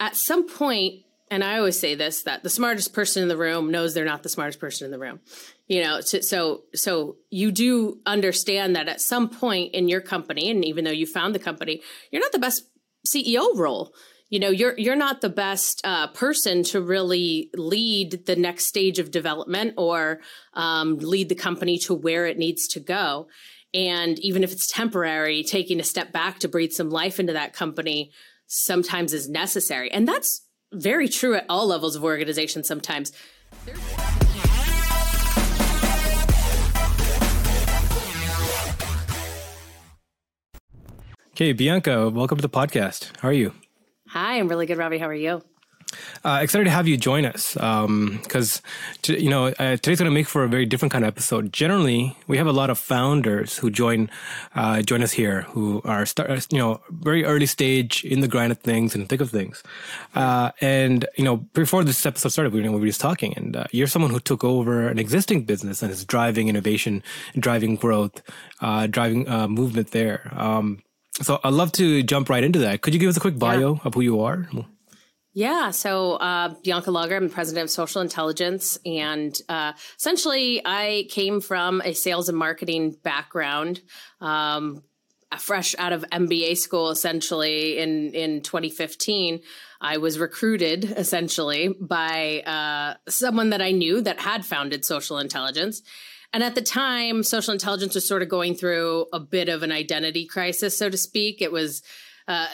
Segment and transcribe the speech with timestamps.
[0.00, 3.70] at some point, and I always say this, that the smartest person in the room
[3.70, 5.20] knows they're not the smartest person in the room.
[5.68, 10.64] You know, so, so, you do understand that at some point in your company, and
[10.64, 12.64] even though you found the company, you're not the best
[13.06, 13.94] CEO role
[14.30, 18.98] you know you're you're not the best uh, person to really lead the next stage
[18.98, 20.20] of development or
[20.54, 23.26] um, lead the company to where it needs to go
[23.74, 27.52] and even if it's temporary taking a step back to breathe some life into that
[27.52, 28.10] company
[28.52, 33.12] sometimes is necessary and that's very true at all levels of organization sometimes
[41.32, 43.16] Okay, Bianca, welcome to the podcast.
[43.20, 43.54] How are you?
[44.08, 44.98] Hi, I'm really good, Robbie.
[44.98, 45.42] How are you?
[46.24, 48.62] Uh, excited to have you join us because
[49.08, 51.52] um, you know uh, today's going to make for a very different kind of episode.
[51.52, 54.10] Generally, we have a lot of founders who join
[54.54, 58.52] uh, join us here who are start, you know very early stage in the grind
[58.52, 59.62] of things and thick of things.
[60.14, 63.34] Uh, and you know before this episode started, we, you know, we were just talking,
[63.36, 67.02] and uh, you're someone who took over an existing business and is driving innovation,
[67.38, 68.22] driving growth,
[68.60, 70.30] uh, driving movement there.
[70.36, 70.82] Um,
[71.22, 72.80] so I'd love to jump right into that.
[72.80, 73.80] Could you give us a quick bio yeah.
[73.84, 74.48] of who you are?
[75.32, 81.40] Yeah, so uh, Bianca Lager, I'm president of Social Intelligence, and uh, essentially, I came
[81.40, 83.80] from a sales and marketing background,
[84.20, 84.82] um,
[85.38, 86.90] fresh out of MBA school.
[86.90, 89.40] Essentially, in in 2015,
[89.80, 95.80] I was recruited essentially by uh, someone that I knew that had founded Social Intelligence,
[96.32, 99.70] and at the time, social intelligence was sort of going through a bit of an
[99.70, 101.40] identity crisis, so to speak.
[101.40, 101.82] It was,
[102.26, 102.48] uh,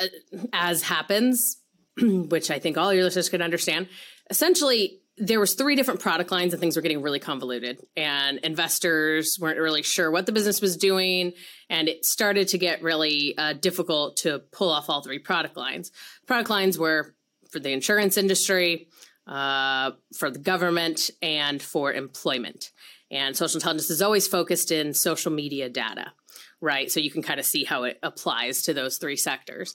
[0.52, 1.58] as happens,
[2.00, 3.88] which I think all your listeners could understand.
[4.30, 9.38] Essentially, there was three different product lines and things were getting really convoluted and investors
[9.40, 11.32] weren't really sure what the business was doing
[11.70, 15.90] and it started to get really uh, difficult to pull off all three product lines
[16.26, 17.14] product lines were
[17.50, 18.88] for the insurance industry
[19.26, 22.72] uh, for the government and for employment
[23.10, 26.12] and social intelligence is always focused in social media data,
[26.60, 26.90] right?
[26.90, 29.74] So you can kind of see how it applies to those three sectors.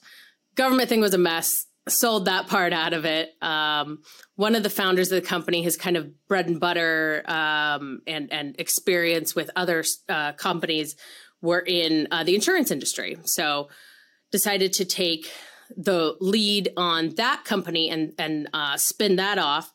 [0.54, 1.66] Government thing was a mess.
[1.88, 3.30] Sold that part out of it.
[3.42, 4.02] Um,
[4.36, 8.32] one of the founders of the company, his kind of bread and butter um, and
[8.32, 10.94] and experience with other uh, companies
[11.40, 13.16] were in uh, the insurance industry.
[13.24, 13.68] So
[14.30, 15.28] decided to take
[15.76, 19.72] the lead on that company and and uh, spin that off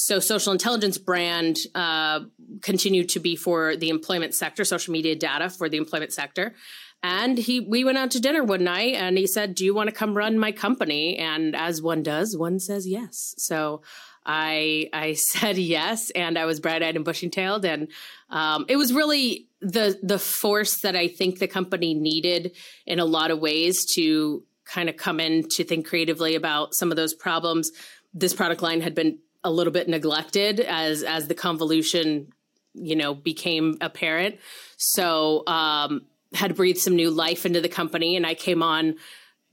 [0.00, 2.20] so social intelligence brand uh,
[2.62, 6.54] continued to be for the employment sector, social media data for the employment sector.
[7.02, 9.88] And he, we went out to dinner one night, and he said, "Do you want
[9.88, 13.34] to come run my company?" And as one does, one says yes.
[13.38, 13.82] So
[14.26, 17.88] I, I said yes, and I was bright-eyed and bushy-tailed, and
[18.30, 23.04] um, it was really the the force that I think the company needed in a
[23.04, 27.14] lot of ways to kind of come in to think creatively about some of those
[27.14, 27.70] problems.
[28.12, 32.32] This product line had been a little bit neglected as as the convolution
[32.74, 34.36] you know became apparent
[34.76, 36.02] so um
[36.34, 38.94] had breathed some new life into the company and i came on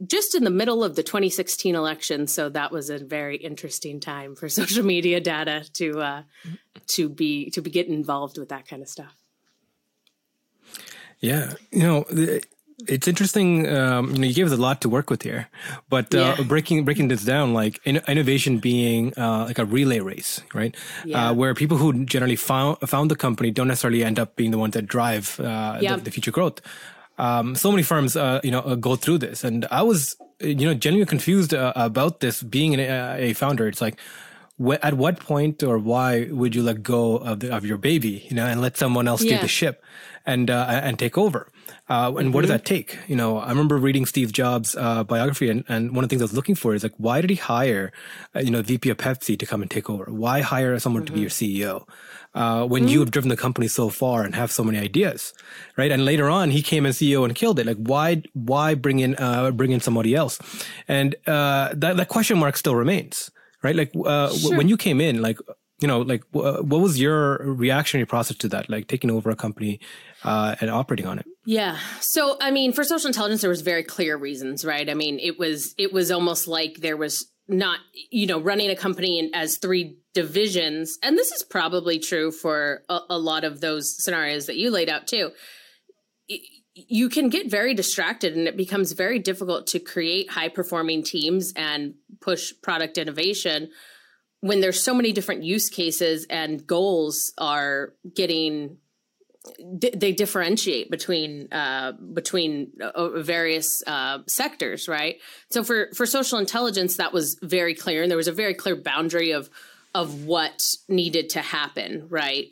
[0.06, 2.28] just in the middle of the 2016 election.
[2.28, 6.24] So that was a very interesting time for social media data to uh
[6.88, 9.16] to be to be getting involved with that kind of stuff.
[11.20, 11.54] Yeah.
[11.72, 12.06] You know
[12.88, 13.68] it's interesting.
[13.68, 15.48] Um, you know, you gave us a lot to work with here,
[15.90, 16.44] but uh, yeah.
[16.44, 20.76] breaking breaking this down, like in, innovation being uh, like a relay race, right?
[20.76, 21.30] Uh, yeah.
[21.30, 24.58] Uh, where people who generally found found the company don't necessarily end up being the
[24.58, 26.60] ones that drive uh, the, the, future growth.
[27.18, 30.74] Um, so many firms, uh, you know, go through this, and I was, you know,
[30.74, 32.44] genuinely confused about this.
[32.44, 33.98] Being a, a founder, it's like
[34.82, 38.36] at what point or why would you let go of the, of your baby, you
[38.36, 39.34] know, and let someone else yeah.
[39.34, 39.84] take the ship
[40.26, 41.48] and uh, and take over?
[41.90, 42.32] Uh, and mm-hmm.
[42.32, 42.58] what does mm-hmm.
[42.58, 42.98] that take?
[43.08, 46.22] You know, I remember reading Steve Jobs' uh, biography, and, and one of the things
[46.22, 47.92] I was looking for is like, why did he hire,
[48.36, 50.06] uh, you know, VP of Pepsi to come and take over?
[50.06, 51.08] Why hire someone mm-hmm.
[51.08, 51.84] to be your mm-hmm.
[51.84, 51.88] CEO
[52.34, 52.90] uh, when mm-hmm.
[52.90, 55.34] you have driven the company so far and have so many ideas,
[55.78, 55.92] right?
[55.92, 57.66] And later on, he came as CEO and killed it.
[57.66, 60.40] Like, why why bring in uh, bring in somebody else?
[60.88, 63.32] And that that question mark still remains
[63.66, 63.76] right?
[63.76, 64.56] Like uh, sure.
[64.56, 65.40] when you came in, like
[65.86, 68.72] you know, like what was your reactionary process to that?
[68.72, 69.80] Like taking over a company
[70.24, 71.28] uh, and operating on it.
[71.46, 71.78] Yeah.
[72.00, 74.90] So I mean, for social intelligence, there was very clear reasons, right?
[74.90, 78.76] I mean, it was it was almost like there was not you know running a
[78.76, 83.62] company in, as three divisions, and this is probably true for a, a lot of
[83.62, 85.30] those scenarios that you laid out too
[86.78, 91.54] you can get very distracted and it becomes very difficult to create high performing teams
[91.56, 93.70] and push product innovation
[94.46, 98.78] when there's so many different use cases and goals are getting
[99.60, 105.18] they differentiate between uh, between uh, various uh, sectors, right?
[105.50, 108.76] So for for social intelligence, that was very clear, and there was a very clear
[108.76, 109.50] boundary of
[109.96, 112.50] of what needed to happen, right?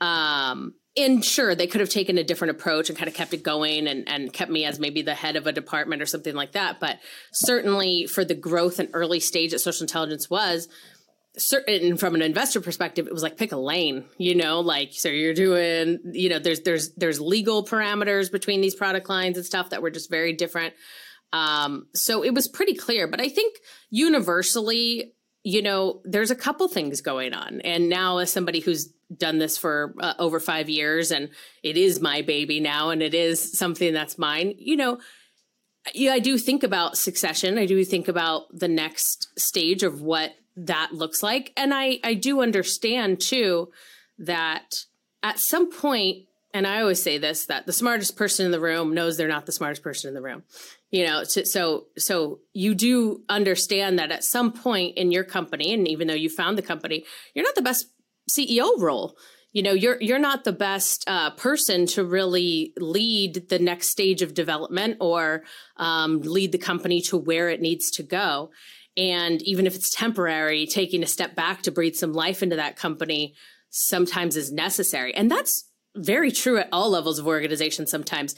[0.00, 3.42] Um, and sure, they could have taken a different approach and kind of kept it
[3.42, 6.52] going and, and kept me as maybe the head of a department or something like
[6.52, 6.80] that.
[6.80, 6.98] But
[7.32, 10.68] certainly for the growth and early stage that social intelligence was,
[11.38, 15.08] certain from an investor perspective it was like pick a lane you know like so
[15.08, 19.70] you're doing you know there's there's there's legal parameters between these product lines and stuff
[19.70, 20.74] that were just very different
[21.32, 23.56] um so it was pretty clear but i think
[23.88, 29.38] universally you know there's a couple things going on and now as somebody who's done
[29.38, 31.30] this for uh, over 5 years and
[31.62, 34.98] it is my baby now and it is something that's mine you know
[35.94, 37.58] yeah, I do think about succession.
[37.58, 41.52] I do think about the next stage of what that looks like.
[41.56, 43.70] And I, I do understand too
[44.18, 44.84] that
[45.22, 48.94] at some point, and I always say this, that the smartest person in the room
[48.94, 50.42] knows they're not the smartest person in the room.
[50.90, 55.88] You know, so so you do understand that at some point in your company, and
[55.88, 57.86] even though you found the company, you're not the best
[58.30, 59.16] CEO role.
[59.52, 64.20] You know, you're you're not the best uh, person to really lead the next stage
[64.20, 65.44] of development or
[65.78, 68.50] um, lead the company to where it needs to go.
[68.96, 72.76] And even if it's temporary, taking a step back to breathe some life into that
[72.76, 73.34] company
[73.70, 75.14] sometimes is necessary.
[75.14, 78.34] And that's very true at all levels of organization sometimes.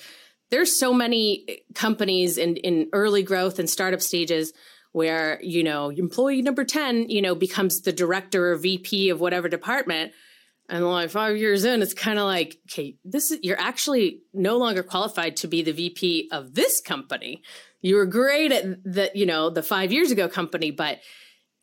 [0.51, 4.53] There's so many eh, companies in, in early growth and startup stages
[4.93, 9.49] where, you know, employee number 10, you know, becomes the director or VP of whatever
[9.49, 10.13] department.
[10.69, 14.57] And like five years in, it's kind of like, okay, this is, you're actually no
[14.57, 17.43] longer qualified to be the VP of this company
[17.85, 20.99] you were great at the you know the five years ago company but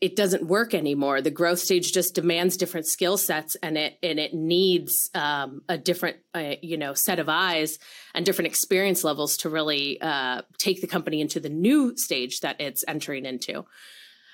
[0.02, 1.22] it doesn't work anymore.
[1.22, 5.78] The growth stage just demands different skill sets and it and it needs um, a
[5.78, 7.78] different uh, you know set of eyes
[8.16, 12.60] and different experience levels to really uh, take the company into the new stage that
[12.60, 13.64] it's entering into.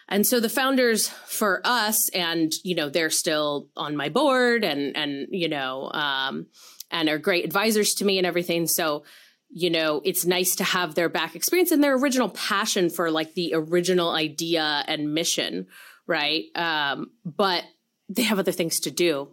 [0.09, 4.95] And so the founders for us and you know they're still on my board and
[4.95, 6.47] and you know um,
[6.89, 8.67] and are great advisors to me and everything.
[8.67, 9.03] So
[9.49, 13.33] you know, it's nice to have their back experience and their original passion for like
[13.33, 15.67] the original idea and mission,
[16.05, 16.45] right?
[16.55, 17.63] Um, but
[18.09, 19.29] they have other things to do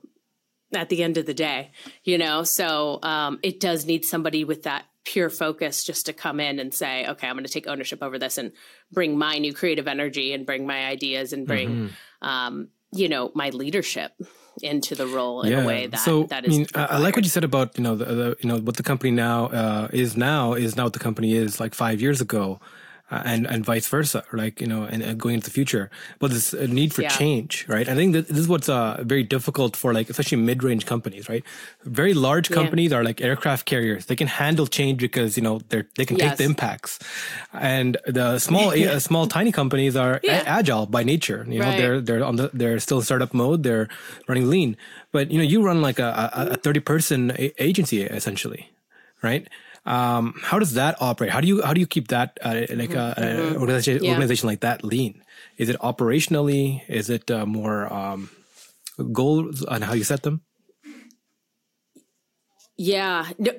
[0.75, 1.71] at the end of the day,
[2.05, 2.43] you know?
[2.45, 6.73] So um, it does need somebody with that pure focus just to come in and
[6.73, 8.53] say, okay, I'm going to take ownership over this and
[8.91, 12.27] bring my new creative energy and bring my ideas and bring, mm-hmm.
[12.27, 14.13] um, you know, my leadership
[14.62, 15.62] into the role in yeah.
[15.62, 16.55] a way that so, that is.
[16.55, 18.77] I mean, I like what you said about you know the, the you know what
[18.77, 22.21] the company now uh, is now is not what the company is like five years
[22.21, 22.61] ago
[23.25, 25.91] and and vice versa, like you know, and, and, going into the future.
[26.19, 27.09] But there's a need for yeah.
[27.09, 27.89] change, right?
[27.89, 31.45] I think that this is what's uh, very difficult for like especially mid-range companies, right?
[31.85, 32.99] Very large companies yeah.
[32.99, 36.31] are like aircraft carriers; they can handle change because you know they're they can yes.
[36.31, 36.99] take the impacts,
[37.53, 38.93] and the small yeah.
[38.93, 41.47] uh, small tiny companies are a- agile by nature.
[41.49, 41.77] You know, right.
[41.77, 43.89] they're they're on the they're still startup mode, they're
[44.29, 44.77] running lean.
[45.13, 48.71] But you know, you run like a, a, a thirty person a- agency essentially,
[49.23, 49.49] right?
[49.87, 51.31] Um, how does that operate?
[51.31, 52.97] How do you how do you keep that uh, like mm-hmm.
[52.97, 53.61] uh, mm-hmm.
[53.61, 54.11] organization yeah.
[54.13, 55.23] organization like that lean?
[55.59, 56.83] Is it operationally?
[56.89, 58.31] Is it uh, more um,
[59.13, 60.41] goals on how you set them?
[62.77, 63.29] Yeah.
[63.39, 63.53] No,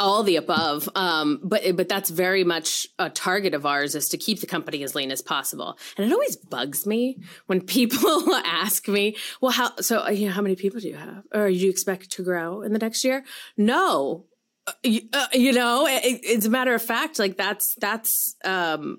[0.00, 4.16] all the above um, but but that's very much a target of ours is to
[4.16, 5.78] keep the company as lean as possible.
[5.96, 10.32] And it always bugs me when people ask me well how so uh, you know
[10.32, 11.24] how many people do you have?
[11.32, 13.24] Or do you expect to grow in the next year?
[13.56, 14.26] No.
[14.66, 18.98] Uh, you, uh, you, know it, it's a matter of fact like that's that's um,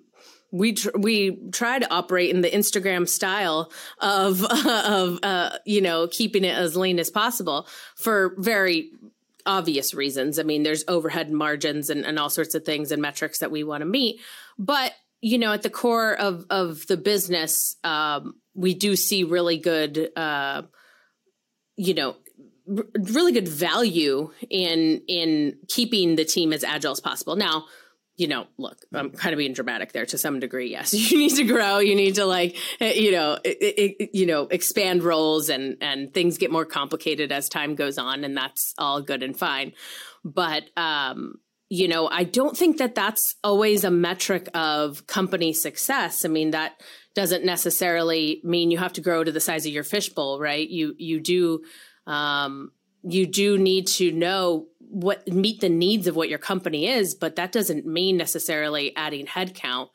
[0.51, 6.07] we tr- we try to operate in the Instagram style of of uh, you know
[6.07, 8.91] keeping it as lean as possible for very
[9.45, 10.39] obvious reasons.
[10.39, 13.63] I mean, there's overhead margins and, and all sorts of things and metrics that we
[13.63, 14.19] want to meet.
[14.57, 19.57] But, you know, at the core of, of the business, um, we do see really
[19.57, 20.63] good, uh,
[21.75, 22.15] you know,
[22.69, 27.35] r- really good value in in keeping the team as agile as possible.
[27.35, 27.65] Now,
[28.17, 30.71] you know, look, I'm kind of being dramatic there to some degree.
[30.71, 31.79] Yes, you need to grow.
[31.79, 33.57] You need to like, eh, you know, it,
[33.99, 38.23] it, you know, expand roles and and things get more complicated as time goes on,
[38.23, 39.73] and that's all good and fine.
[40.23, 41.35] But um,
[41.69, 46.23] you know, I don't think that that's always a metric of company success.
[46.23, 46.81] I mean, that
[47.15, 50.67] doesn't necessarily mean you have to grow to the size of your fishbowl, right?
[50.67, 51.63] You you do
[52.07, 52.71] um,
[53.03, 57.35] you do need to know what meet the needs of what your company is, but
[57.35, 59.89] that doesn't mean necessarily adding headcount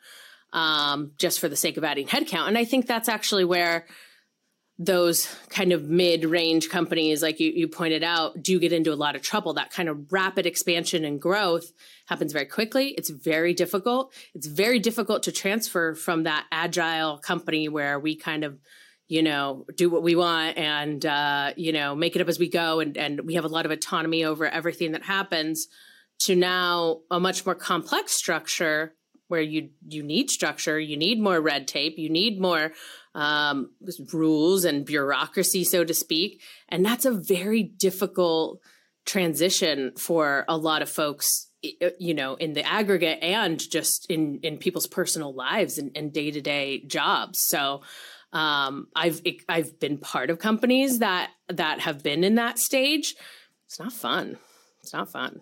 [0.53, 2.47] um, just for the sake of adding headcount.
[2.47, 3.87] And I think that's actually where
[4.77, 9.15] those kind of mid-range companies like you, you pointed out do get into a lot
[9.15, 9.53] of trouble.
[9.53, 11.71] That kind of rapid expansion and growth
[12.05, 12.89] happens very quickly.
[12.89, 14.13] It's very difficult.
[14.35, 18.59] It's very difficult to transfer from that agile company where we kind of
[19.11, 22.47] you know do what we want and uh, you know make it up as we
[22.47, 22.79] go.
[22.79, 25.67] And, and we have a lot of autonomy over everything that happens
[26.19, 28.93] to now a much more complex structure
[29.27, 32.71] where you you need structure, you need more red tape, you need more
[33.13, 33.71] um,
[34.13, 38.61] rules and bureaucracy, so to speak, and that's a very difficult
[39.05, 41.51] transition for a lot of folks
[41.99, 46.41] you know in the aggregate and just in in people's personal lives and day to
[46.41, 47.41] day jobs.
[47.41, 47.81] So
[48.33, 53.15] um, i've i've been part of companies that that have been in that stage
[53.65, 54.37] it's not fun
[54.81, 55.41] it's not fun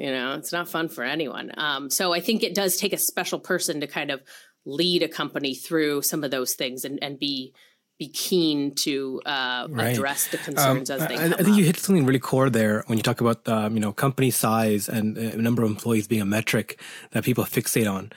[0.00, 1.52] you know, it's not fun for anyone.
[1.58, 4.22] Um, so I think it does take a special person to kind of
[4.64, 7.52] lead a company through some of those things and, and be
[7.98, 9.88] be keen to uh, right.
[9.88, 11.58] address the concerns um, as they I, come I think up.
[11.58, 14.88] you hit something really core there when you talk about um, you know company size
[14.88, 18.10] and uh, number of employees being a metric that people fixate on.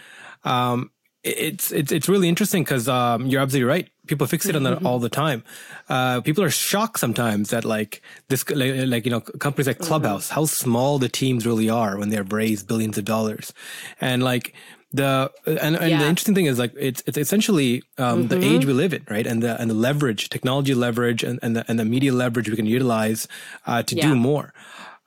[0.45, 0.89] Um,
[1.21, 3.89] it's it's it's really interesting because um, you're absolutely right.
[4.05, 4.87] People fixate on that mm-hmm.
[4.87, 5.43] all the time.
[5.87, 10.27] Uh, people are shocked sometimes that like this, like, like you know, companies like Clubhouse,
[10.27, 10.35] mm-hmm.
[10.35, 13.53] how small the teams really are when they've raised billions of dollars,
[14.01, 14.53] and like
[14.93, 15.99] the and, and yeah.
[15.99, 18.39] the interesting thing is like it's it's essentially um, mm-hmm.
[18.39, 19.25] the age we live in, right?
[19.25, 22.55] And the and the leverage, technology leverage, and and the and the media leverage we
[22.55, 23.27] can utilize
[23.65, 24.09] uh, to yeah.
[24.09, 24.53] do more.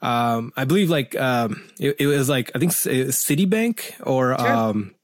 [0.02, 4.52] Um, I believe like um, it, it, was like I think Citibank or sure.
[4.52, 4.94] um,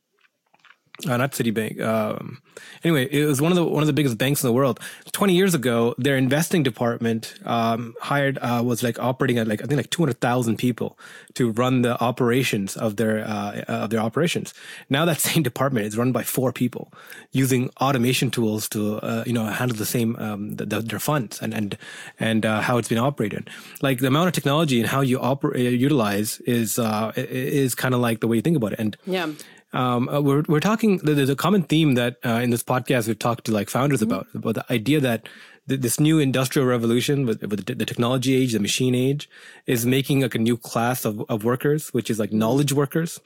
[1.08, 1.80] uh, not Citibank.
[1.80, 2.40] Um,
[2.84, 4.78] anyway, it was one of the one of the biggest banks in the world.
[5.12, 9.66] Twenty years ago, their investing department um, hired uh, was like operating at like I
[9.66, 10.98] think like two hundred thousand people
[11.34, 14.54] to run the operations of their uh, of their operations.
[14.90, 16.92] Now that same department is run by four people
[17.32, 21.40] using automation tools to uh, you know handle the same um, the, the, their funds
[21.40, 21.76] and and
[22.20, 23.50] and uh, how it's been operated.
[23.80, 28.00] Like the amount of technology and how you operate utilize is uh, is kind of
[28.00, 28.78] like the way you think about it.
[28.78, 29.32] And yeah
[29.72, 30.98] um, uh, we're we're talking.
[30.98, 34.12] There's a common theme that uh, in this podcast we've talked to like founders mm-hmm.
[34.12, 35.28] about about the idea that
[35.68, 39.28] th- this new industrial revolution with, with the, the, technology age, the machine age,
[39.66, 42.40] is making like a new class of of workers, which is like mm-hmm.
[42.40, 43.18] knowledge workers.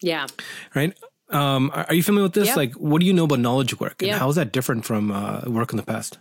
[0.00, 0.26] Yeah.
[0.74, 0.96] Right.
[1.30, 2.48] Um, are you familiar with this?
[2.48, 2.54] Yeah.
[2.54, 4.18] Like, what do you know about knowledge work, and yeah.
[4.18, 6.18] how is that different from uh, work in the past?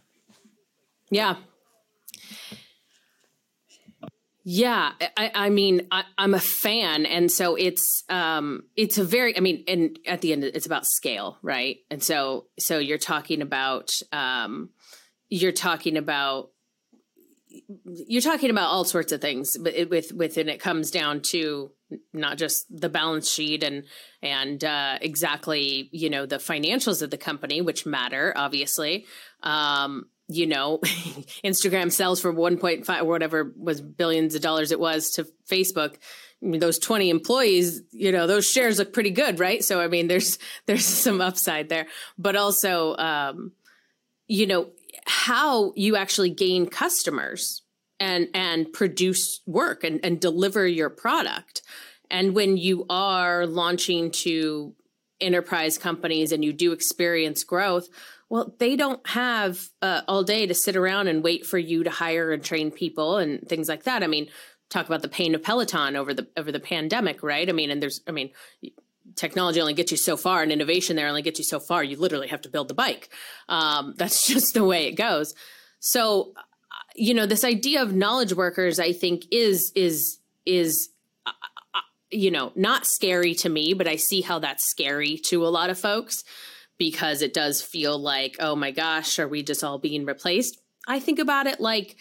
[1.10, 1.36] Yeah.
[4.50, 9.36] Yeah, I, I mean, I, am a fan, and so it's um, it's a very,
[9.36, 11.80] I mean, and at the end, it's about scale, right?
[11.92, 14.70] And so, so you're talking about, um,
[15.28, 16.52] you're talking about,
[17.84, 21.24] you're talking about all sorts of things, but it, with with and it comes down
[21.24, 21.74] to
[22.14, 23.84] not just the balance sheet and
[24.22, 29.08] and uh, exactly you know the financials of the company, which matter obviously,
[29.44, 30.80] um, you know,
[31.44, 35.96] Instagram sells for 1.5 or whatever was billions of dollars it was to Facebook.
[36.42, 39.64] I mean, those 20 employees, you know, those shares look pretty good, right?
[39.64, 43.54] So, I mean, there's, there's some upside there, but also, um,
[44.28, 44.70] you know,
[45.06, 47.62] how you actually gain customers
[48.00, 51.62] and, and produce work and, and deliver your product.
[52.12, 54.76] And when you are launching to
[55.20, 57.90] enterprise companies and you do experience growth,
[58.30, 61.90] well, they don't have uh, all day to sit around and wait for you to
[61.90, 64.04] hire and train people and things like that.
[64.04, 64.28] I mean,
[64.70, 67.48] talk about the pain of Peloton over the over the pandemic, right?
[67.48, 68.32] I mean, and there's, I mean,
[69.16, 71.84] technology only gets you so far, and innovation there only gets you so far.
[71.84, 73.10] You literally have to build the bike.
[73.48, 75.34] Um, that's just the way it goes.
[75.80, 76.42] So, uh,
[76.96, 80.90] you know, this idea of knowledge workers, I think, is is is
[81.26, 81.32] uh,
[81.74, 81.80] uh,
[82.12, 85.70] you know not scary to me, but I see how that's scary to a lot
[85.70, 86.26] of folks
[86.78, 90.60] because it does feel like, oh my gosh, are we just all being replaced?
[90.88, 91.98] I think about it like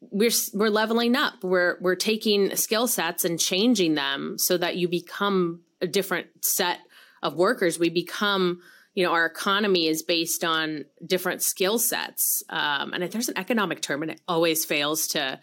[0.00, 1.44] we're we're leveling up.
[1.44, 6.78] We're we're taking skill sets and changing them so that you become a different set
[7.22, 7.78] of workers.
[7.78, 8.60] We become
[8.94, 13.82] you know our economy is based on different skill sets um, and there's an economic
[13.82, 15.38] term and it always fails to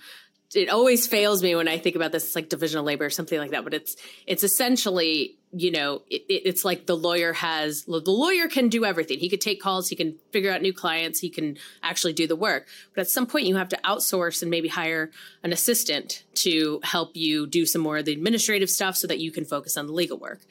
[0.55, 2.25] it always fails me when I think about this.
[2.25, 3.63] It's like division of labor or something like that.
[3.63, 3.95] But it's
[4.25, 9.19] it's essentially, you know, it, it's like the lawyer has the lawyer can do everything.
[9.19, 12.35] He could take calls, he can figure out new clients, he can actually do the
[12.35, 12.67] work.
[12.93, 15.09] But at some point, you have to outsource and maybe hire
[15.43, 19.31] an assistant to help you do some more of the administrative stuff so that you
[19.31, 20.41] can focus on the legal work.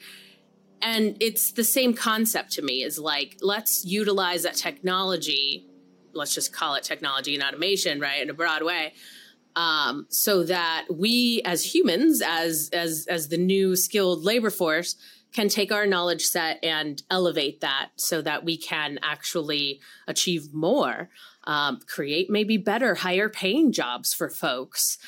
[0.81, 2.81] And it's the same concept to me.
[2.83, 5.65] Is like let's utilize that technology.
[6.13, 8.93] Let's just call it technology and automation, right, in a broad way
[9.57, 14.95] um, so that we as humans, as as as the new skilled labor force,
[15.33, 21.09] can take our knowledge set and elevate that so that we can actually achieve more,
[21.45, 24.99] um, create maybe better, higher paying jobs for folks.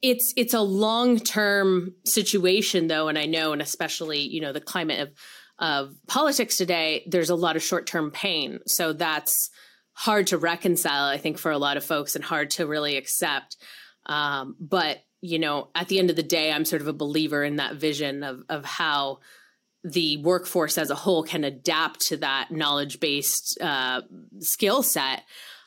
[0.00, 4.60] It's it's a long term situation though, and I know, and especially you know the
[4.60, 5.10] climate of
[5.58, 8.60] of politics today, there's a lot of short term pain.
[8.66, 9.50] So that's
[9.92, 13.58] hard to reconcile, I think, for a lot of folks, and hard to really accept.
[14.06, 17.44] Um, but you know, at the end of the day, I'm sort of a believer
[17.44, 19.20] in that vision of of how
[19.84, 24.02] the workforce as a whole can adapt to that knowledge based uh,
[24.38, 25.22] skill set.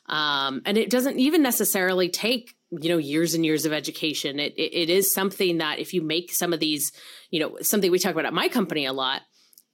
[0.07, 4.39] Um, and it doesn't even necessarily take you know years and years of education.
[4.39, 6.91] It, it, it is something that if you make some of these,
[7.31, 9.21] you know, something we talk about at my company a lot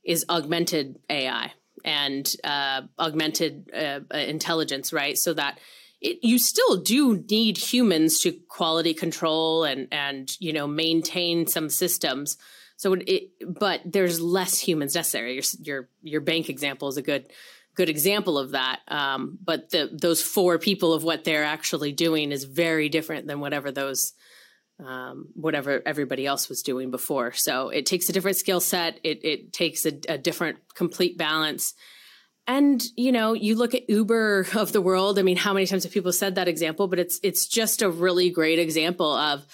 [0.03, 1.51] is augmented AI
[1.83, 5.17] and uh, augmented uh, intelligence, right?
[5.17, 5.59] So that
[6.01, 11.69] it, you still do need humans to quality control and and you know maintain some
[11.69, 12.37] systems.
[12.77, 15.35] So it, but there's less humans necessary.
[15.35, 17.31] Your your your bank example is a good
[17.75, 18.79] good example of that.
[18.87, 23.39] Um, but the those four people of what they're actually doing is very different than
[23.39, 24.13] whatever those
[24.83, 27.31] um, whatever everybody else was doing before.
[27.33, 28.99] So it takes a different skill set.
[29.03, 31.75] It it takes a, a different complete balance
[32.51, 35.17] and you know you look at uber of the world.
[35.17, 36.87] I mean how many times have people said that example?
[36.87, 39.45] But it's it's just a really great example of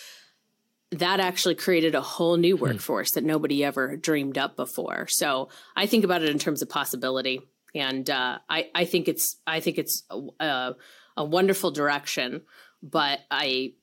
[0.91, 2.63] that actually created a whole new hmm.
[2.63, 5.07] workforce that nobody ever dreamed up before.
[5.07, 7.41] So i think about it in terms of possibility.
[7.75, 10.03] And uh, I, I think it's i think it's
[10.39, 10.73] a,
[11.15, 12.41] a wonderful direction.
[12.81, 13.73] But i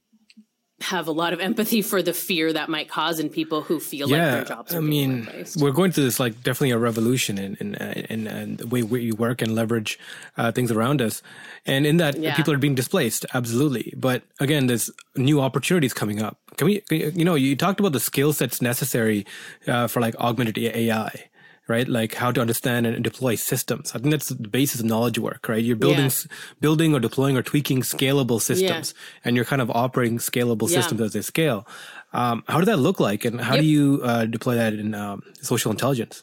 [0.85, 4.09] have a lot of empathy for the fear that might cause in people who feel
[4.09, 4.75] yeah, like their jobs.
[4.75, 8.67] I mean, we're going through this like definitely a revolution in in, in, in the
[8.67, 9.99] way we work and leverage
[10.37, 11.23] uh, things around us,
[11.67, 12.37] and in that yeah.
[12.37, 13.27] people are being displaced.
[13.35, 16.39] Absolutely, but again, there's new opportunities coming up.
[16.57, 16.83] Can we?
[16.91, 19.27] You know, you talked about the skill sets necessary
[19.67, 21.31] uh, for like augmented AI
[21.67, 21.89] right?
[21.89, 23.95] Like how to understand and deploy systems.
[23.95, 25.63] I think that's the basis of knowledge work, right?
[25.63, 26.37] You're building, yeah.
[26.61, 29.21] building or deploying or tweaking scalable systems yeah.
[29.25, 30.81] and you're kind of operating scalable yeah.
[30.81, 31.67] systems as they scale.
[32.13, 33.63] Um, how did that look like and how yep.
[33.63, 36.23] do you uh, deploy that in um, social intelligence?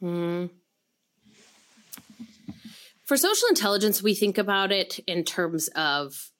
[0.00, 0.46] Hmm.
[3.04, 6.30] For social intelligence, we think about it in terms of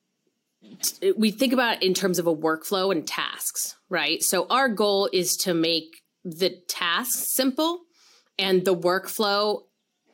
[1.17, 4.23] we think about it in terms of a workflow and tasks, right?
[4.23, 7.81] So our goal is to make the tasks simple
[8.39, 9.63] and the workflow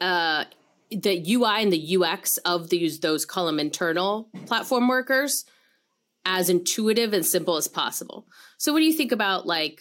[0.01, 0.45] uh,
[0.91, 5.45] the UI and the UX of these those them internal platform workers
[6.25, 8.27] as intuitive and simple as possible.
[8.59, 9.81] So what do you think about like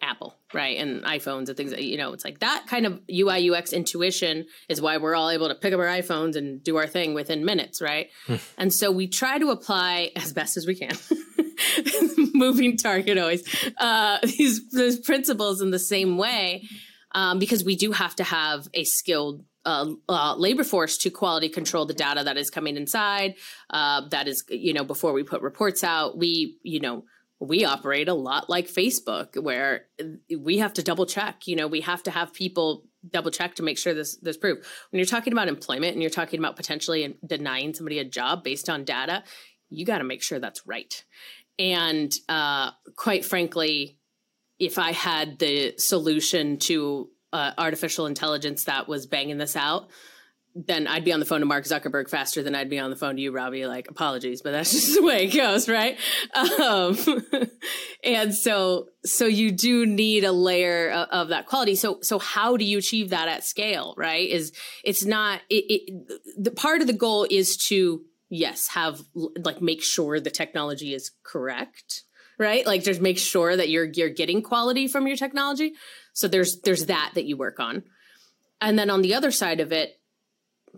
[0.00, 0.78] Apple, right?
[0.78, 4.46] And iPhones and things that, you know, it's like that kind of UI UX intuition
[4.68, 7.44] is why we're all able to pick up our iPhones and do our thing within
[7.44, 8.08] minutes, right?
[8.26, 8.36] Hmm.
[8.56, 10.90] and so we try to apply as best as we can
[12.34, 13.42] moving target always
[13.78, 16.68] uh, these these principles in the same way
[17.12, 21.48] um, because we do have to have a skilled uh, uh, labor force to quality
[21.48, 23.34] control the data that is coming inside.
[23.68, 27.04] Uh, that is, you know, before we put reports out, we, you know,
[27.40, 29.86] we operate a lot like Facebook, where
[30.36, 31.46] we have to double check.
[31.46, 34.58] You know, we have to have people double check to make sure this this proof.
[34.90, 38.68] When you're talking about employment and you're talking about potentially denying somebody a job based
[38.68, 39.22] on data,
[39.70, 41.04] you got to make sure that's right.
[41.58, 43.98] And uh, quite frankly,
[44.58, 49.90] if I had the solution to uh, artificial intelligence that was banging this out,
[50.66, 52.96] then I'd be on the phone to Mark Zuckerberg faster than I'd be on the
[52.96, 53.66] phone to you, Robbie.
[53.66, 55.96] Like, apologies, but that's just the way it goes, right?
[56.34, 56.98] Um,
[58.04, 61.76] and so, so you do need a layer of, of, that quality.
[61.76, 64.28] So, so how do you achieve that at scale, right?
[64.28, 69.62] Is it's not it, it, the part of the goal is to yes have like
[69.62, 72.04] make sure the technology is correct
[72.38, 72.64] right?
[72.66, 75.74] Like just make sure that you're you're getting quality from your technology.
[76.12, 77.82] So there's there's that that you work on.
[78.60, 80.00] And then on the other side of it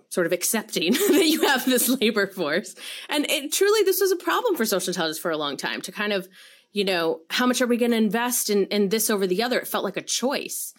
[0.08, 2.74] sort of accepting that you have this labor force.
[3.08, 5.92] And it, truly this was a problem for social intelligence for a long time to
[5.92, 6.28] kind of
[6.72, 9.58] you know how much are we going to invest in in this over the other?
[9.58, 10.72] It felt like a choice.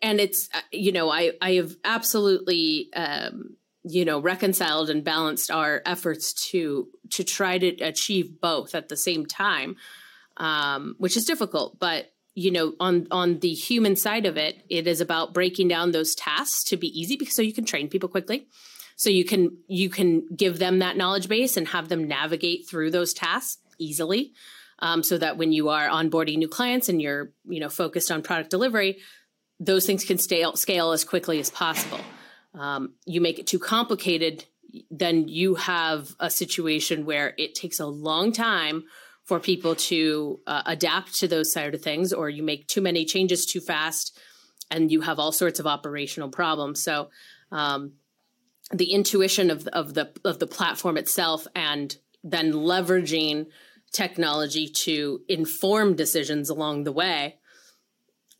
[0.00, 5.50] And it's uh, you know i i have absolutely um you know reconciled and balanced
[5.50, 9.76] our efforts to to try to achieve both at the same time
[10.36, 14.86] um, which is difficult but you know on on the human side of it it
[14.86, 18.08] is about breaking down those tasks to be easy because so you can train people
[18.08, 18.46] quickly.
[18.94, 22.92] So you can you can give them that knowledge base and have them navigate through
[22.92, 24.32] those tasks easily
[24.78, 28.22] um, so that when you are onboarding new clients and you're you know focused on
[28.22, 28.98] product delivery
[29.60, 32.00] those things can stay, scale as quickly as possible
[32.54, 34.44] um, you make it too complicated,
[34.90, 38.84] then you have a situation where it takes a long time
[39.24, 43.04] for people to uh, adapt to those side of things, or you make too many
[43.04, 44.18] changes too fast,
[44.70, 46.82] and you have all sorts of operational problems.
[46.82, 47.10] So,
[47.52, 47.92] um,
[48.72, 53.46] the intuition of of the of the platform itself, and then leveraging
[53.92, 57.37] technology to inform decisions along the way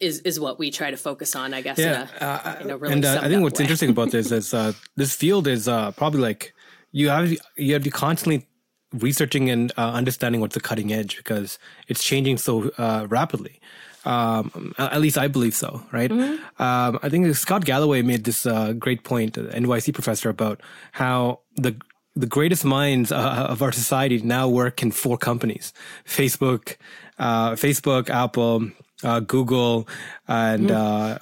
[0.00, 1.78] is is what we try to focus on, I guess.
[1.78, 3.64] Yeah, a, uh, you know, really and uh, I think what's way.
[3.64, 6.54] interesting about this is uh, this field is uh, probably like
[6.92, 8.46] you have you have to be constantly
[8.92, 11.58] researching and uh, understanding what's the cutting edge because
[11.88, 13.60] it's changing so uh, rapidly.
[14.04, 16.10] Um, at least I believe so, right?
[16.10, 16.62] Mm-hmm.
[16.62, 18.46] Um, I think Scott Galloway made this
[18.78, 21.76] great point, NYC professor, about how the
[22.18, 25.72] the greatest minds of our society now work in four companies:
[26.04, 26.76] Facebook,
[27.18, 28.70] Facebook, Apple,
[29.02, 29.88] uh, Google,
[30.26, 30.74] and mm.
[30.74, 31.18] uh,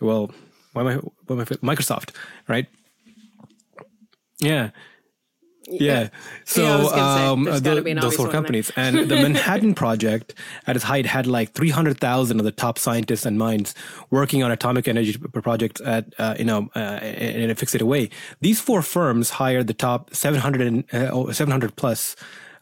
[0.00, 0.30] well,
[0.72, 2.10] why am I, why am I, Microsoft,
[2.48, 2.66] right?
[4.38, 4.70] Yeah.
[5.68, 6.08] Yeah.
[6.44, 10.34] So yeah, um, the, those four companies and the Manhattan Project
[10.66, 13.74] at its height had like 300,000 of the top scientists and minds
[14.10, 18.10] working on atomic energy projects at, uh, you know, uh, in a fixed way.
[18.40, 22.16] These four firms hired the top 700, uh, 700 plus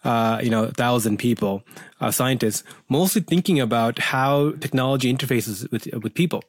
[0.04, 1.62] uh, you know, thousand people,
[2.00, 6.42] uh, scientists, mostly thinking about how technology interfaces with with people.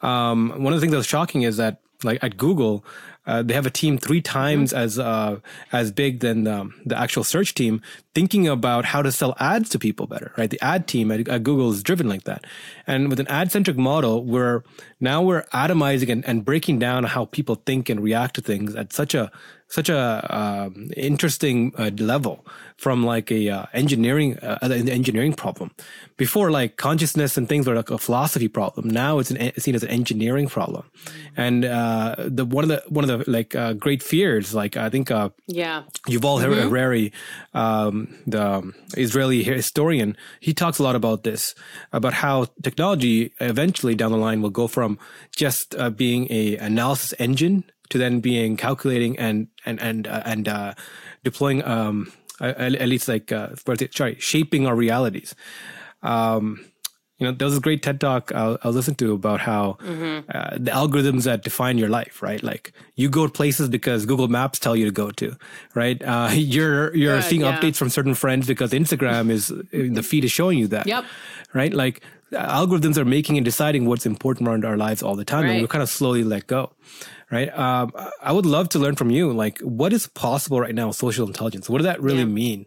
[0.00, 2.84] Um, one of the things that was shocking is that, like at Google,
[3.26, 4.82] uh, they have a team three times mm-hmm.
[4.82, 5.38] as uh,
[5.72, 7.82] as big than um, the actual search team,
[8.14, 10.32] thinking about how to sell ads to people better.
[10.36, 12.44] Right, the ad team at, at Google is driven like that,
[12.86, 14.62] and with an ad centric model, we're
[15.00, 18.92] now we're atomizing and, and breaking down how people think and react to things at
[18.92, 19.30] such a
[19.68, 25.70] such a um, interesting uh, level from like a uh, engineering uh, an engineering problem.
[26.16, 28.88] Before, like consciousness and things were like a philosophy problem.
[28.88, 30.88] Now it's, an, it's seen as an engineering problem,
[31.36, 34.88] and uh, the one of the one of the like uh, great fears, like I
[34.88, 36.68] think, uh, yeah, Yuval mm-hmm.
[36.68, 37.12] Harari,
[37.54, 41.54] um, the Israeli historian, he talks a lot about this,
[41.92, 44.98] about how technology eventually down the line will go from
[45.34, 50.74] just being a analysis engine to then being calculating and and and uh, and uh,
[51.24, 53.50] deploying um, at, at, least like uh,
[53.92, 55.34] sorry shaping our realities.
[56.02, 56.64] Um,
[57.18, 60.30] you know, there was a great TED talk I'll, I'll to about how mm-hmm.
[60.32, 62.42] uh, the algorithms that define your life, right?
[62.42, 65.34] Like you go places because Google Maps tell you to go to,
[65.74, 66.02] right?
[66.02, 67.58] Uh, you're you're seeing yeah.
[67.58, 71.04] updates from certain friends because Instagram is the feed is showing you that, yep.
[71.54, 71.72] right?
[71.72, 75.52] Like algorithms are making and deciding what's important around our lives all the time, right.
[75.52, 76.72] and we're kind of slowly let go
[77.30, 77.56] right?
[77.56, 80.96] Um, I would love to learn from you, like what is possible right now with
[80.96, 81.68] social intelligence?
[81.68, 82.24] What does that really yeah.
[82.24, 82.66] mean?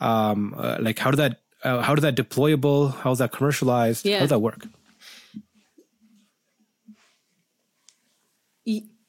[0.00, 2.94] Um, uh, like how did that, uh, how did that deployable?
[2.94, 4.04] How's that commercialized?
[4.04, 4.16] Yeah.
[4.16, 4.66] How does that work?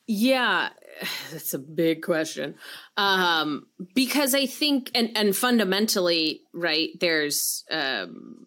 [0.07, 0.69] Yeah,
[1.31, 2.55] that's a big question.
[2.97, 8.45] Um, because I think, and, and fundamentally, right, there's, um,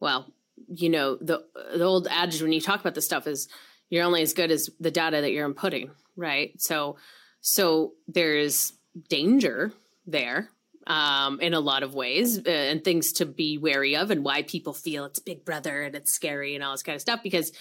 [0.00, 0.32] well,
[0.68, 3.48] you know, the, the old adage when you talk about this stuff is
[3.90, 6.52] you're only as good as the data that you're inputting, right?
[6.60, 6.96] So,
[7.40, 8.72] so there's
[9.08, 9.72] danger
[10.06, 10.50] there
[10.88, 14.42] um, in a lot of ways uh, and things to be wary of and why
[14.42, 17.52] people feel it's big brother and it's scary and all this kind of stuff because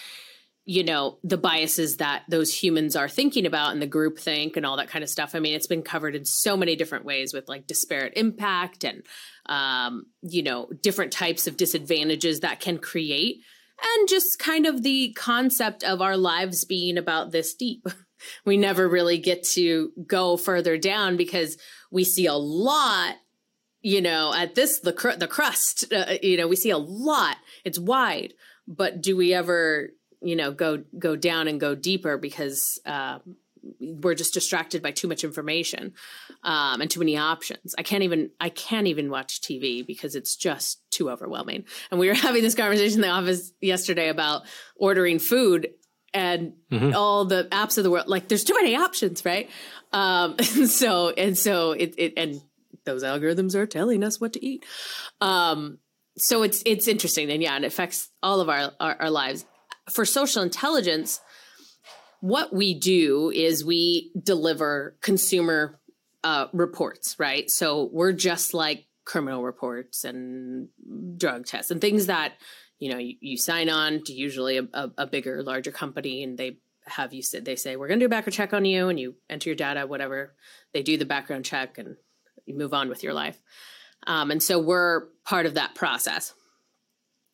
[0.66, 4.66] you know the biases that those humans are thinking about and the group think and
[4.66, 7.34] all that kind of stuff i mean it's been covered in so many different ways
[7.34, 9.04] with like disparate impact and
[9.50, 13.42] um, you know different types of disadvantages that can create
[13.82, 17.86] and just kind of the concept of our lives being about this deep.
[18.46, 21.56] We never really get to go further down because
[21.92, 23.16] we see a lot,
[23.82, 27.38] you know, at this the cr- the crust, uh, you know, we see a lot.
[27.64, 28.34] It's wide,
[28.68, 33.20] but do we ever, you know, go go down and go deeper because uh,
[33.80, 35.94] we're just distracted by too much information
[36.44, 37.76] um, and too many options.
[37.78, 41.66] I can't even I can't even watch TV because it's just too overwhelming.
[41.92, 44.44] And we were having this conversation in the office yesterday about
[44.76, 45.70] ordering food
[46.14, 46.96] and mm-hmm.
[46.96, 48.08] all the apps of the world.
[48.08, 49.50] Like there's too many options, right?
[49.92, 52.42] Um, and so and so it, it and
[52.86, 54.66] those algorithms are telling us what to eat.
[55.22, 55.80] Um,
[56.18, 59.46] so it's it's interesting and yeah, it affects all of our, our, our lives.
[59.90, 61.22] For social intelligence,
[62.22, 65.80] what we do is we deliver consumer
[66.24, 67.50] uh, reports, right?
[67.50, 70.68] So we're just like criminal reports and
[71.18, 72.34] drug tests and things that
[72.80, 76.38] you know you, you sign on to usually a, a, a, bigger, larger company, and
[76.38, 78.90] they have you said they say we're going to do a background check on you,
[78.90, 80.36] and you enter your data, whatever.
[80.74, 81.96] They do the background check, and
[82.46, 83.42] you move on with your life.
[84.06, 86.34] Um, and so we're part of that process.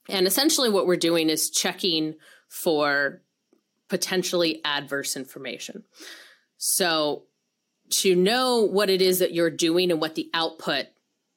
[0.10, 2.16] And essentially, what we're doing is checking
[2.50, 3.22] for
[3.94, 5.84] potentially adverse information.
[6.58, 7.26] So,
[8.02, 10.88] to know what it is that you're doing and what the output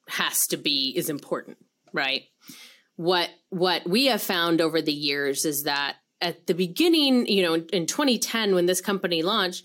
[0.09, 1.57] has to be is important,
[1.93, 2.23] right?
[2.95, 7.53] What what we have found over the years is that at the beginning, you know,
[7.53, 9.63] in, in 2010 when this company launched,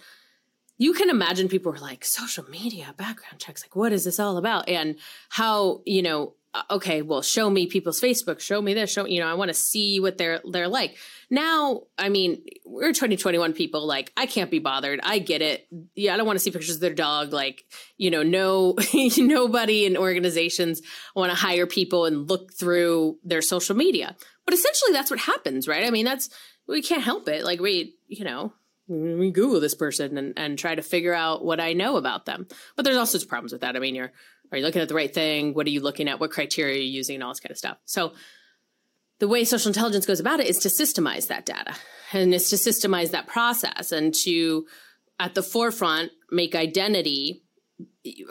[0.76, 4.37] you can imagine people were like social media background checks like what is this all
[4.37, 4.96] about and
[5.31, 9.21] how you know Uh, okay, well, show me people's Facebook, show me this, show you
[9.21, 10.97] know, I want to see what they're they're like.
[11.31, 13.87] Now, I mean, we're 2021 people.
[13.87, 15.01] Like, I can't be bothered.
[15.03, 15.67] I get it.
[15.95, 17.33] Yeah, I don't want to see pictures of their dog.
[17.33, 17.65] Like,
[17.97, 18.77] you know, no,
[19.17, 20.83] nobody in organizations
[21.17, 24.15] want to hire people and look through their social media.
[24.45, 25.87] But essentially, that's what happens, right?
[25.87, 26.29] I mean, that's
[26.67, 27.45] we can't help it.
[27.45, 28.53] Like, we, you know,
[28.88, 32.47] we Google this person and, and try to figure out what I know about them.
[32.77, 33.75] But there's all sorts of problems with that.
[33.75, 34.12] I mean, you're
[34.53, 35.55] are you looking at the right thing?
[35.55, 36.21] What are you looking at?
[36.21, 37.17] What criteria are you using?
[37.17, 37.79] And all this kind of stuff.
[37.85, 38.12] So
[39.19, 41.75] the way social intelligence goes about it is to systemize that data
[42.12, 44.67] and it's to systemize that process and to
[45.19, 47.43] at the forefront make identity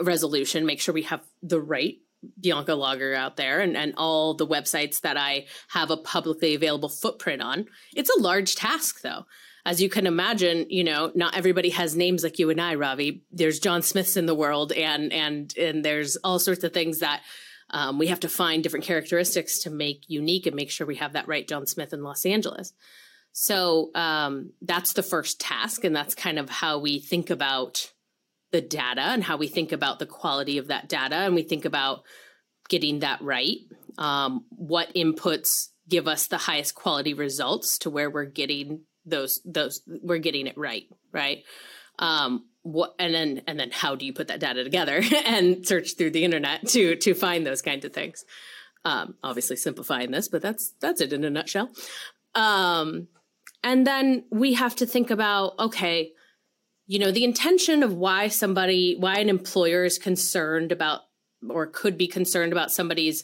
[0.02, 1.96] resolution, make sure we have the right
[2.40, 6.90] Bianca Lager out there and, and all the websites that I have a publicly available
[6.90, 7.66] footprint on.
[7.96, 9.26] It's a large task though
[9.66, 13.24] as you can imagine, you know, not everybody has names like you and I, Ravi.
[13.32, 17.22] There's John Smiths in the world, and and and there's all sorts of things that
[17.70, 21.14] um, we have to find different characteristics to make unique and make sure we have
[21.14, 22.74] that right John Smith in Los Angeles.
[23.34, 27.92] So um, that's the first task, and that's kind of how we think about
[28.52, 31.66] the data and how we think about the quality of that data, and we think
[31.66, 32.04] about
[32.68, 33.58] getting that right.
[33.98, 39.82] Um, what inputs give us the highest quality results to where we're getting those those
[39.88, 41.44] we're getting it right right?
[42.00, 45.96] Um what and then and then how do you put that data together and search
[45.98, 48.26] through the internet to to find those kinds of things?
[48.86, 51.70] Um obviously simplifying this but that's that's it in a nutshell.
[52.36, 53.08] Um
[53.64, 56.12] and then we have to think about okay
[56.88, 61.02] you know the intention of why somebody why an employer is concerned about
[61.50, 63.24] or could be concerned about somebody's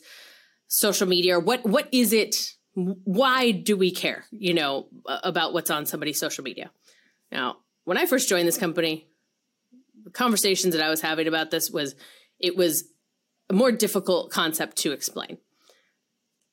[0.68, 5.72] social media or what what is it why do we care, you know, about what's
[5.72, 6.70] on somebody's social media?
[7.32, 9.08] Now, when I first joined this company,
[10.04, 11.96] the conversations that I was having about this was
[12.40, 12.84] it was
[13.50, 15.40] a more difficult concept to explain.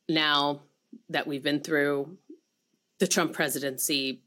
[0.08, 0.62] Now
[1.10, 2.16] that we've been through
[3.00, 4.22] the Trump presidency,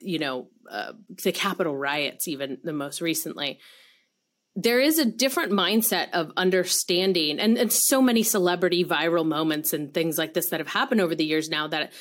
[0.00, 3.58] you know, uh, the Capitol riots, even the most recently,
[4.60, 9.94] there is a different mindset of understanding and, and so many celebrity viral moments and
[9.94, 11.92] things like this that have happened over the years now that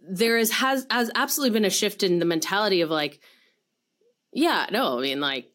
[0.00, 3.20] there is has has absolutely been a shift in the mentality of like
[4.32, 5.50] yeah no i mean like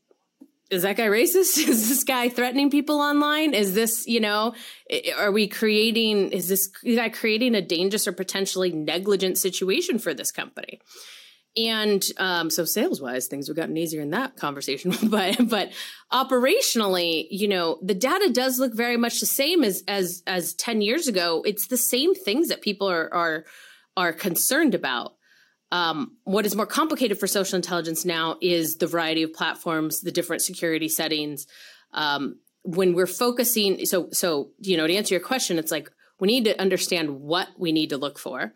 [0.70, 1.58] is that guy racist?
[1.68, 3.54] Is this guy threatening people online?
[3.54, 4.56] Is this you know
[5.18, 10.32] are we creating is this guy creating a dangerous or potentially negligent situation for this
[10.32, 10.82] company
[11.56, 15.72] and um, so sales wise things have gotten easier in that conversation but but
[16.12, 20.82] operationally you know the data does look very much the same as as as 10
[20.82, 21.44] years ago.
[21.46, 23.46] It's the same things that people are are
[23.96, 25.16] are concerned about.
[25.72, 30.12] Um, what is more complicated for social intelligence now is the variety of platforms the
[30.12, 31.48] different security settings.
[31.94, 36.28] Um, when we're focusing so so you know to answer your question it's like we
[36.28, 38.54] need to understand what we need to look for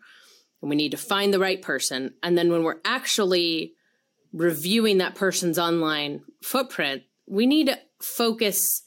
[0.60, 2.14] and we need to find the right person.
[2.22, 3.74] And then when we're actually
[4.32, 8.82] reviewing that person's online footprint, we need to focus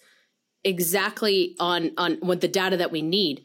[0.64, 3.44] exactly on on what the data that we need.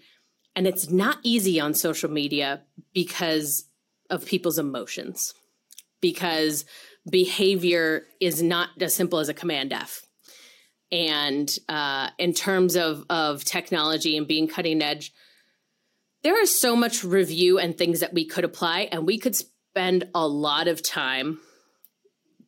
[0.54, 2.62] And it's not easy on social media
[2.94, 3.68] because
[4.08, 5.34] of people's emotions.
[6.00, 6.64] Because
[7.10, 10.02] behavior is not as simple as a command F.
[10.92, 15.12] And uh, in terms of of technology and being cutting edge,
[16.26, 20.08] there is so much review and things that we could apply, and we could spend
[20.12, 21.38] a lot of time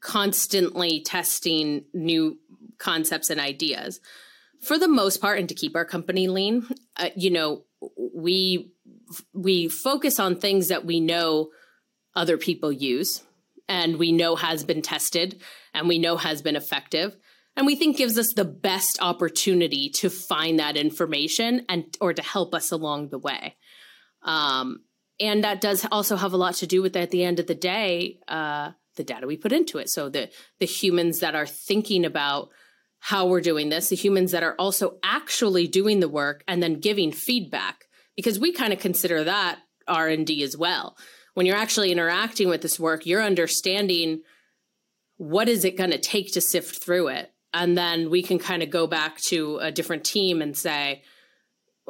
[0.01, 2.37] constantly testing new
[2.79, 4.01] concepts and ideas.
[4.61, 7.67] For the most part, and to keep our company lean, uh, you know,
[8.13, 8.73] we
[9.33, 11.51] we focus on things that we know
[12.17, 13.23] other people use
[13.69, 15.41] and we know has been tested
[15.73, 17.17] and we know has been effective
[17.57, 22.23] and we think gives us the best opportunity to find that information and or to
[22.23, 23.55] help us along the way
[24.29, 24.85] um,
[25.19, 27.55] and that does also have a lot to do with at the end of the
[27.55, 29.89] day, uh, the data we put into it.
[29.89, 32.51] So the the humans that are thinking about
[33.01, 36.81] how we're doing this, the humans that are also actually doing the work and then
[36.81, 37.87] giving feedback,
[38.17, 40.97] because we kind of consider that R and D as well.
[41.35, 44.23] When you're actually interacting with this work, you're understanding
[45.17, 48.63] what is it going to take to sift through it, and then we can kind
[48.63, 51.03] of go back to a different team and say,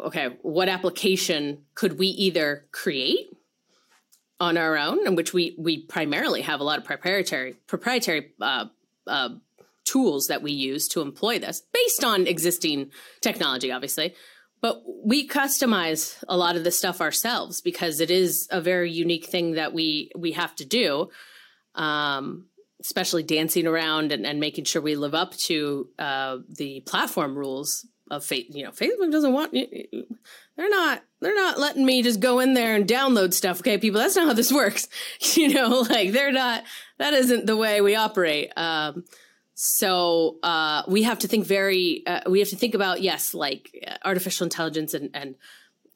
[0.07, 3.31] okay, what application could we either create
[4.41, 8.67] on our own, in which we we primarily have a lot of proprietary proprietary uh,
[9.07, 9.31] uh,
[9.85, 14.15] tools that we use to employ this based on existing technology, obviously.
[14.61, 19.27] But we customize a lot of the stuff ourselves because it is a very unique
[19.27, 21.11] thing that we we have to do.
[21.75, 22.47] Um,
[22.81, 27.85] especially dancing around and, and, making sure we live up to uh, the platform rules
[28.11, 28.47] of faith.
[28.51, 29.67] You know, Facebook doesn't want you.
[30.57, 33.61] they're not they're not letting me just go in there and download stuff.
[33.61, 34.89] Okay, people, that's not how this works.
[35.37, 36.65] you know, like they're not.
[36.99, 38.53] That isn't the way we operate.
[38.57, 39.05] Um,
[39.55, 42.05] so uh, we have to think very.
[42.07, 43.73] Uh, we have to think about yes, like
[44.05, 45.35] artificial intelligence and and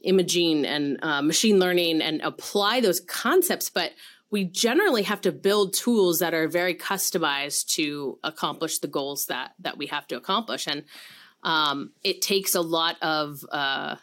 [0.03, 3.93] imaging and uh, machine learning and apply those concepts, but
[4.33, 9.53] we generally have to build tools that are very customized to accomplish the goals that
[9.61, 10.85] that we have to accomplish and
[11.43, 13.97] um, it takes a lot of uh,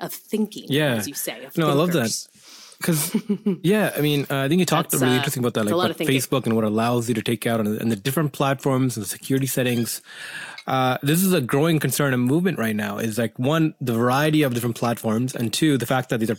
[0.00, 0.94] of thinking yeah.
[0.94, 1.64] as you say no thinkers.
[1.64, 2.28] i love that.
[2.78, 3.16] because
[3.62, 5.96] yeah i mean uh, i think you talked really uh, interesting about that like about
[5.98, 9.08] facebook and what allows you to take out and, and the different platforms and the
[9.08, 10.02] security settings
[10.66, 14.42] uh, this is a growing concern and movement right now is like one the variety
[14.42, 16.36] of different platforms and two the fact that these are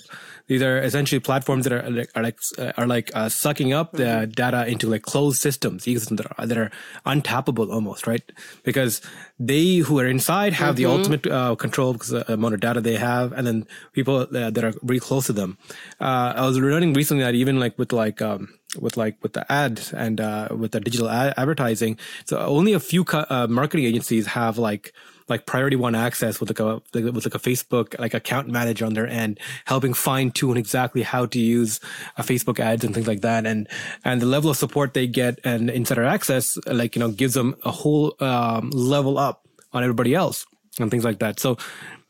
[0.48, 2.40] these are essentially platforms that are, are like
[2.78, 4.32] are like uh, sucking up the mm-hmm.
[4.32, 6.72] data into like closed systems ecosystems that are, that are
[7.06, 8.32] untappable almost right
[8.64, 9.02] because
[9.40, 10.84] they who are inside have mm-hmm.
[10.84, 14.50] the ultimate uh, control because the amount of data they have and then people uh,
[14.50, 15.58] that are really close to them
[16.00, 18.48] uh, i was learning recently that even like with like um,
[18.80, 21.98] with like with the ads and uh, with the digital ad- advertising.
[22.26, 24.94] So only a few uh, marketing agencies have like
[25.30, 28.94] like priority one access with like a with like a Facebook like account manager on
[28.94, 31.80] their end, helping fine tune exactly how to use
[32.18, 33.46] a Facebook ads and things like that.
[33.46, 33.68] And
[34.04, 37.56] and the level of support they get and insider access like you know gives them
[37.64, 40.46] a whole um, level up on everybody else
[40.80, 41.40] and things like that.
[41.40, 41.58] So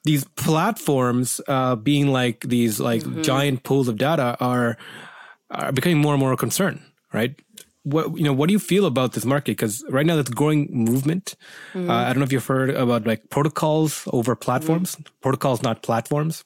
[0.04, 3.21] these platforms uh, being like these like mm-hmm.
[3.21, 4.78] giant pools of data are
[5.53, 7.35] are becoming more and more a concern, right?
[7.83, 9.53] What you know, what do you feel about this market?
[9.53, 11.35] Because right now, that's growing movement.
[11.73, 11.89] Mm-hmm.
[11.89, 15.03] Uh, I don't know if you've heard about like protocols over platforms, mm-hmm.
[15.21, 16.43] protocols not platforms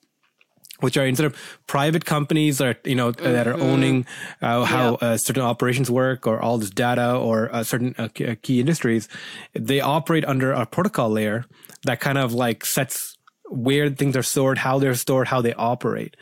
[0.80, 3.34] which are instead of private companies that are, you know mm-hmm.
[3.34, 3.64] that are mm-hmm.
[3.64, 4.06] owning
[4.42, 5.10] uh, how yeah.
[5.10, 9.08] uh, certain operations work or all this data or uh, certain uh, uh, key industries,
[9.54, 11.46] they operate under a protocol layer
[11.84, 13.18] that kind of like sets
[13.50, 16.16] where things are stored, how they're stored, how they operate,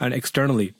[0.00, 0.74] and externally.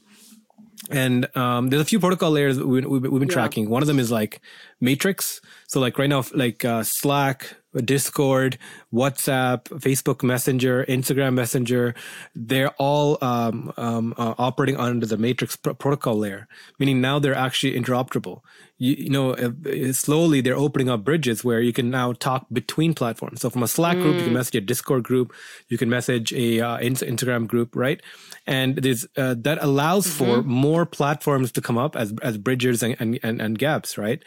[0.91, 3.27] And um, there's a few protocol layers that we, have been yeah.
[3.27, 3.69] tracking.
[3.69, 4.41] One of them is like
[4.81, 5.41] Matrix.
[5.69, 8.59] So like right now, like uh, Slack, Discord,
[8.93, 11.95] WhatsApp, Facebook Messenger, Instagram Messenger,
[12.35, 17.35] they're all um, um, uh, operating under the Matrix pr- protocol layer, meaning now they're
[17.35, 18.41] actually interoperable.
[18.79, 22.95] You, you, know, uh, slowly they're opening up bridges where you can now talk between
[22.95, 23.41] platforms.
[23.41, 24.03] So from a Slack mm.
[24.03, 24.35] group, you can mm.
[24.35, 25.33] message a Discord group,
[25.69, 28.03] you can message a uh, Instagram group, right?
[28.47, 30.25] And there's uh, that allows mm-hmm.
[30.25, 34.23] for more platforms to come up as as bridges and and, and, and gaps, right?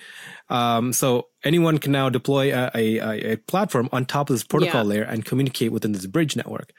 [0.50, 4.84] Um, so anyone can now deploy a, a, a platform on top of this protocol
[4.84, 4.90] yeah.
[4.90, 6.74] layer and communicate within this bridge network.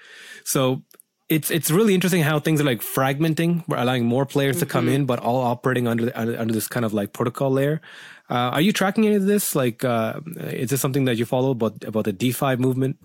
[0.44, 0.82] So
[1.28, 4.66] it's it's really interesting how things are like fragmenting, we're allowing more players mm-hmm.
[4.66, 4.94] to come mm-hmm.
[4.94, 7.80] in, but all operating under, the, under, under this kind of like protocol layer.
[8.28, 9.54] Uh, are you tracking any of this?
[9.54, 12.98] Like, uh, is this something that you follow about about the DeFi movement?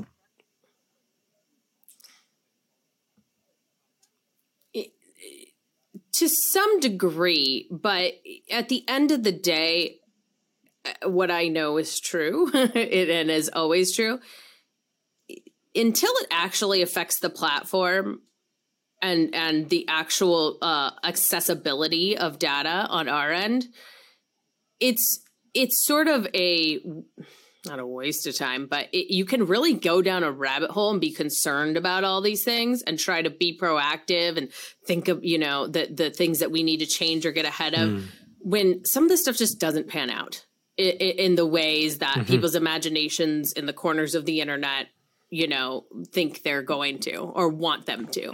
[6.14, 8.14] to some degree, but
[8.52, 10.01] at the end of the day,
[11.04, 14.20] what I know is true and is always true.
[15.74, 18.22] Until it actually affects the platform
[19.02, 23.68] and and the actual uh, accessibility of data on our end,
[24.80, 26.80] it's it's sort of a
[27.66, 30.92] not a waste of time, but it, you can really go down a rabbit hole
[30.92, 34.52] and be concerned about all these things and try to be proactive and
[34.88, 37.74] think of you know the the things that we need to change or get ahead
[37.74, 37.90] of.
[37.90, 38.04] Mm.
[38.44, 40.46] When some of this stuff just doesn't pan out,
[40.78, 42.24] in, the ways that mm-hmm.
[42.24, 44.88] people's imaginations in the corners of the internet,
[45.30, 48.34] you know, think they're going to or want them to,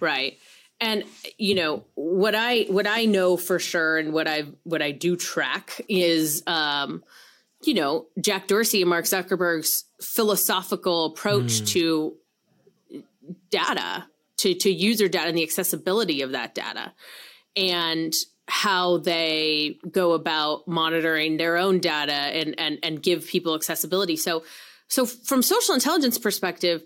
[0.00, 0.38] right?
[0.80, 1.04] And
[1.38, 5.16] you know what I what I know for sure, and what I what I do
[5.16, 7.02] track is, um,
[7.64, 11.68] you know, Jack Dorsey and Mark Zuckerberg's philosophical approach mm.
[11.70, 12.16] to
[13.50, 16.92] data, to to user data, and the accessibility of that data,
[17.56, 18.12] and
[18.48, 24.16] how they go about monitoring their own data and and and give people accessibility.
[24.16, 24.42] So
[24.88, 26.82] so from social intelligence perspective,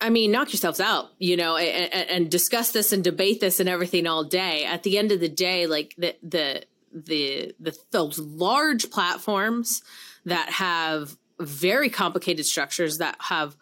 [0.00, 3.68] I mean, knock yourselves out, you know, and, and, discuss this and debate this and
[3.68, 4.64] everything all day.
[4.64, 9.82] At the end of the day, like the the the the those large platforms
[10.26, 13.56] that have very complicated structures that have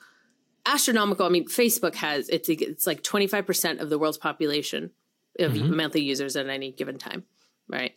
[0.67, 1.27] astronomical.
[1.27, 4.91] I mean, Facebook has it's it's like twenty five percent of the world's population
[5.39, 5.77] of mm-hmm.
[5.77, 7.25] monthly users at any given time,
[7.69, 7.93] right?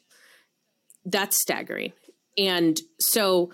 [1.05, 1.93] That's staggering.
[2.37, 3.51] And so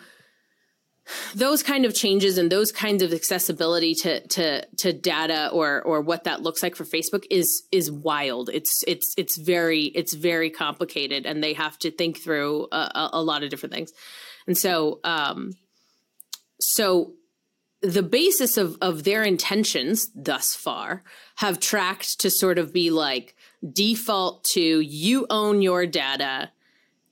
[1.34, 6.02] those kind of changes and those kinds of accessibility to to to data or or
[6.02, 8.50] what that looks like for Facebook is is wild.
[8.54, 13.22] It's it's it's very it's very complicated, and they have to think through a, a
[13.22, 13.92] lot of different things.
[14.48, 15.52] And so, um,
[16.60, 17.14] so
[17.82, 21.04] the basis of of their intentions thus far
[21.36, 23.36] have tracked to sort of be like
[23.72, 26.52] default to you own your data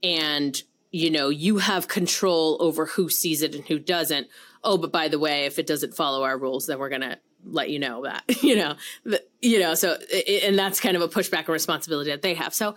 [0.02, 0.64] and
[0.96, 4.28] you know, you have control over who sees it and who doesn't.
[4.64, 7.20] Oh, but by the way, if it doesn't follow our rules, then we're going to
[7.44, 9.98] let you know that, you know, the, you know, so,
[10.42, 12.54] and that's kind of a pushback and responsibility that they have.
[12.54, 12.76] So,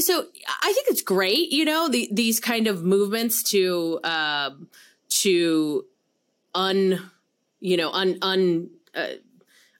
[0.00, 0.26] so
[0.60, 4.66] I think it's great, you know, the, these kind of movements to, um,
[5.20, 5.84] to
[6.54, 7.10] un,
[7.60, 9.14] you know, un, un, uh,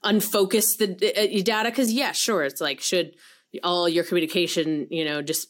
[0.03, 1.71] unfocus the uh, data.
[1.71, 2.43] Cause yeah, sure.
[2.43, 3.15] It's like, should
[3.63, 5.47] all your communication, you know, just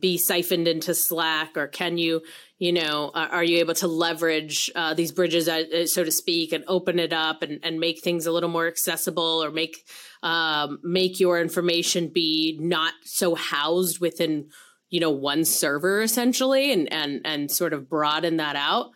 [0.00, 2.22] be siphoned into Slack, or can you,
[2.58, 6.62] you know, are you able to leverage uh, these bridges, uh, so to speak, and
[6.68, 9.78] open it up and, and make things a little more accessible, or make
[10.22, 14.48] um, make your information be not so housed within,
[14.88, 18.90] you know, one server essentially, and and and sort of broaden that out.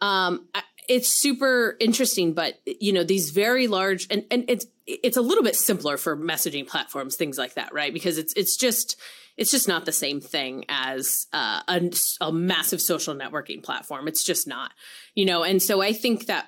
[0.00, 0.48] Um,
[0.88, 5.42] it's super interesting, but you know, these very large and and it's it's a little
[5.42, 7.92] bit simpler for messaging platforms, things like that, right?
[7.92, 9.00] Because it's it's just
[9.36, 14.08] it's just not the same thing as uh, a, a massive social networking platform.
[14.08, 14.72] It's just not,
[15.14, 15.42] you know.
[15.42, 16.46] And so I think that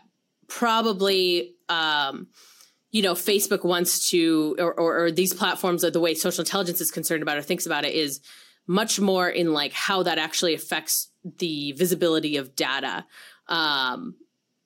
[0.49, 2.29] probably, um,
[2.91, 6.81] you know, Facebook wants to, or, or, or these platforms, or the way social intelligence
[6.81, 8.21] is concerned about or thinks about it, is
[8.67, 13.05] much more in like how that actually affects the visibility of data.
[13.49, 14.15] Um,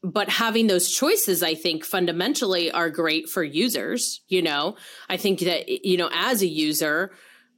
[0.02, 4.76] but having those choices i think fundamentally are great for users you know
[5.08, 7.12] i think that you know as a user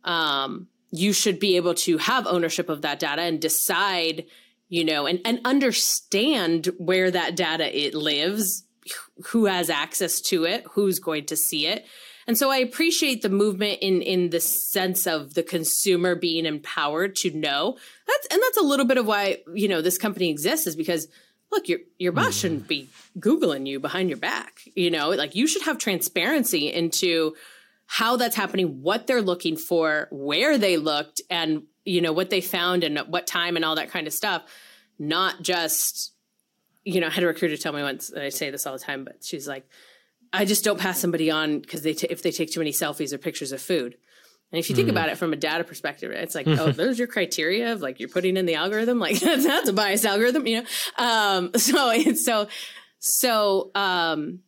[0.04, 4.26] um, you should be able to have ownership of that data and decide,
[4.68, 8.64] you know, and, and understand where that data it lives,
[9.26, 11.84] who has access to it, who's going to see it.
[12.28, 17.16] And so I appreciate the movement in in the sense of the consumer being empowered
[17.16, 17.76] to know.
[18.06, 21.08] That's and that's a little bit of why, you know, this company exists is because
[21.54, 22.40] look, your your boss mm.
[22.40, 22.88] shouldn't be
[23.18, 25.10] googling you behind your back, you know?
[25.10, 27.34] Like you should have transparency into
[27.86, 32.40] how that's happening, what they're looking for, where they looked, and you know what they
[32.40, 34.42] found and what time and all that kind of stuff.
[34.98, 36.12] Not just,
[36.84, 38.12] you know, I had a recruiter tell me once.
[38.12, 39.66] I say this all the time, but she's like,
[40.32, 43.12] I just don't pass somebody on because they t- if they take too many selfies
[43.12, 43.96] or pictures of food.
[44.54, 44.92] And if you think mm.
[44.92, 47.98] about it from a data perspective, it's like, oh, those are your criteria of like
[47.98, 49.00] you're putting in the algorithm.
[49.00, 50.66] Like that's, that's a biased algorithm, you know?
[50.96, 52.46] Um, so it's so,
[53.00, 54.42] so, um,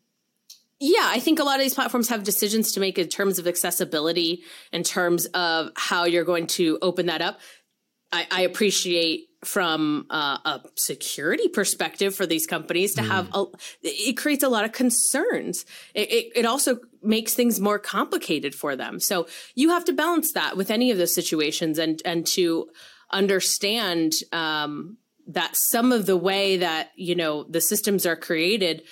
[0.79, 3.49] yeah, I think a lot of these platforms have decisions to make in terms of
[3.49, 7.41] accessibility, in terms of how you're going to open that up.
[8.13, 13.09] I, I appreciate from uh, a security perspective for these companies to mm.
[13.09, 13.45] have a,
[13.83, 15.65] it creates a lot of concerns.
[15.95, 18.99] It, it, it, also makes things more complicated for them.
[18.99, 22.69] So you have to balance that with any of those situations and and to
[23.13, 24.97] understand um,
[25.29, 28.83] that some of the way that you know the systems are created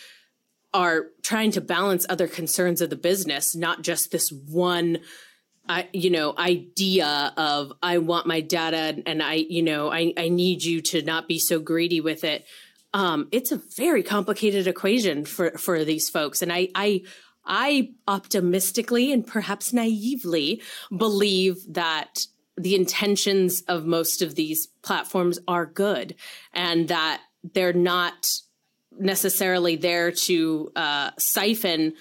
[0.72, 4.98] are trying to balance other concerns of the business, not just this one
[5.68, 10.28] I, you know, idea of I want my data and I, you know, I, I
[10.28, 12.44] need you to not be so greedy with it.
[12.92, 16.42] Um, it's a very complicated equation for, for these folks.
[16.42, 17.02] And I, I,
[17.44, 20.62] I optimistically and perhaps naively
[20.96, 26.14] believe that the intentions of most of these platforms are good
[26.52, 28.28] and that they're not
[28.98, 31.94] necessarily there to uh, siphon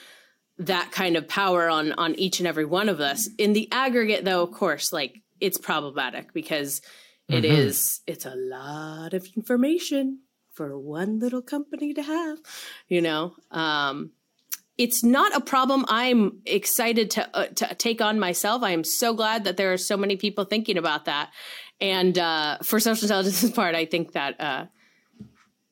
[0.68, 3.30] that kind of power on on each and every one of us.
[3.38, 6.82] In the aggregate, though, of course, like it's problematic because
[7.28, 7.54] it mm-hmm.
[7.54, 10.20] is it's a lot of information
[10.54, 12.38] for one little company to have.
[12.88, 14.12] You know, um,
[14.78, 18.64] it's not a problem I'm excited to uh, to take on myself.
[18.64, 21.32] I am so glad that there are so many people thinking about that.
[21.80, 24.66] And uh, for social intelligence's part, I think that uh,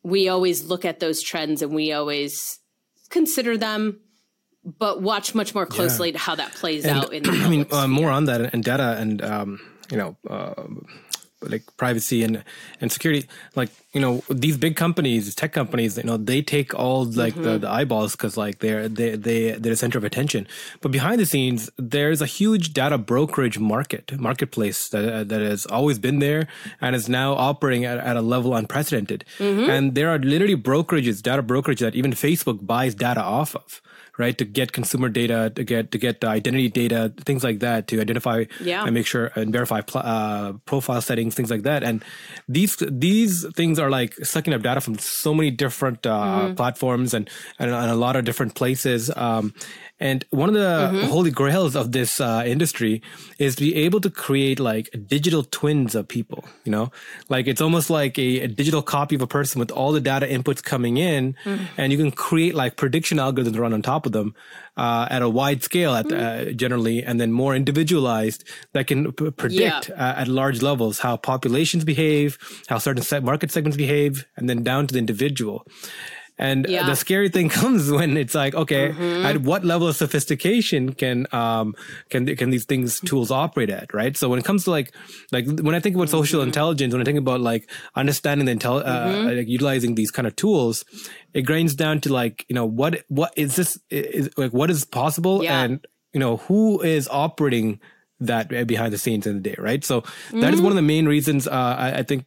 [0.04, 2.60] we always look at those trends and we always
[3.10, 4.00] consider them
[4.64, 6.14] but watch much more closely yeah.
[6.14, 8.64] to how that plays and, out in the I mean uh, more on that and
[8.64, 9.60] data and um,
[9.90, 10.64] you know uh,
[11.42, 12.44] like privacy and
[12.80, 17.04] and security like you know these big companies tech companies you know they take all
[17.06, 17.44] like mm-hmm.
[17.44, 20.48] the, the eyeballs because like they're they, they they're the center of attention
[20.80, 26.00] but behind the scenes there's a huge data brokerage market marketplace that, that has always
[26.00, 26.48] been there
[26.80, 29.70] and is now operating at, at a level unprecedented mm-hmm.
[29.70, 33.82] and there are literally brokerages data brokerage that even facebook buys data off of
[34.22, 34.38] right?
[34.38, 38.46] To get consumer data, to get to get identity data, things like that, to identify
[38.60, 38.86] yeah.
[38.86, 41.84] and make sure and verify uh, profile settings, things like that.
[41.84, 42.04] And
[42.48, 46.56] these these things are like sucking up data from so many different uh, mm-hmm.
[46.56, 47.30] platforms and,
[47.60, 49.12] and, and a lot of different places.
[49.16, 49.54] Um,
[50.02, 50.60] and one of the
[50.98, 51.08] mm-hmm.
[51.10, 53.04] holy grails of this uh, industry
[53.38, 56.92] is to be able to create like digital twins of people, you know,
[57.30, 60.26] like it's almost like a, a digital copy of a person with all the data
[60.26, 61.66] inputs coming in mm-hmm.
[61.78, 64.34] and you can create like prediction algorithms run on top of them
[64.76, 66.50] uh, at a wide scale at, mm-hmm.
[66.50, 68.44] uh, generally, and then more individualized
[68.74, 69.96] that can p- predict yeah.
[69.96, 72.38] Uh, at large levels how populations behave,
[72.68, 75.68] how certain set market segments behave, and then down to the individual.
[76.42, 76.88] And yeah.
[76.88, 79.26] the scary thing comes when it's like, okay, mm-hmm.
[79.26, 81.76] at what level of sophistication can um
[82.10, 84.18] can can these things tools operate at, right?
[84.18, 84.92] So when it comes to like
[85.32, 86.50] like when I think about social mm-hmm.
[86.50, 89.38] intelligence, when I think about like understanding the intel, uh, mm-hmm.
[89.38, 90.84] like utilizing these kind of tools,
[91.34, 94.84] it grains down to like you know what what is this is like what is
[94.84, 95.62] possible yeah.
[95.62, 97.80] and you know who is operating
[98.20, 99.84] that behind the scenes in the day, right?
[99.84, 102.26] So that is one of the main reasons uh, I, I think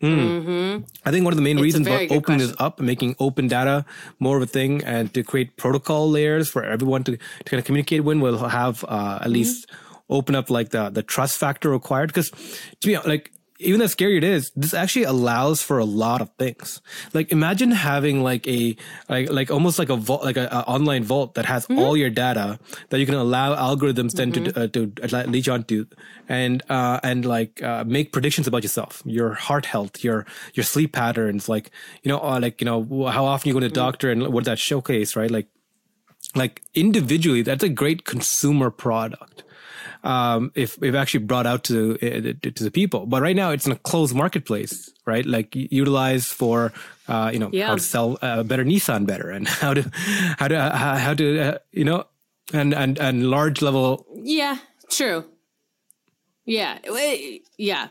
[0.00, 0.44] Mm.
[0.44, 0.84] Mm-hmm.
[1.04, 2.38] I think one of the main it's reasons about opening question.
[2.38, 3.84] this up and making open data
[4.18, 7.64] more of a thing and to create protocol layers for everyone to, to kind of
[7.64, 9.32] communicate with will have uh, at mm-hmm.
[9.32, 9.70] least
[10.10, 12.30] open up like the the trust factor required because
[12.80, 16.30] to be like even as scary it is, this actually allows for a lot of
[16.38, 16.80] things.
[17.12, 18.76] Like imagine having like a
[19.08, 21.78] like like almost like a vault, like an online vault that has mm-hmm.
[21.78, 22.58] all your data
[22.90, 24.44] that you can allow algorithms then mm-hmm.
[24.44, 25.86] to uh, to leech onto,
[26.28, 30.92] and uh, and like uh, make predictions about yourself, your heart health, your your sleep
[30.92, 31.70] patterns, like
[32.02, 33.86] you know, uh, like you know how often you go to the mm-hmm.
[33.86, 35.30] doctor and what that showcase, right?
[35.30, 35.46] Like
[36.34, 39.44] like individually, that's a great consumer product
[40.04, 43.06] um, if if actually brought out to uh, to the people.
[43.06, 45.24] But right now, it's in a closed marketplace, right?
[45.24, 46.72] Like utilized for
[47.08, 47.68] uh, you know yeah.
[47.68, 49.90] how to sell a better Nissan better and how to
[50.38, 52.04] how to uh, how to uh, you know
[52.52, 54.06] and and and large level.
[54.14, 54.58] Yeah,
[54.90, 55.24] true.
[56.44, 56.78] Yeah,
[57.56, 57.88] yeah.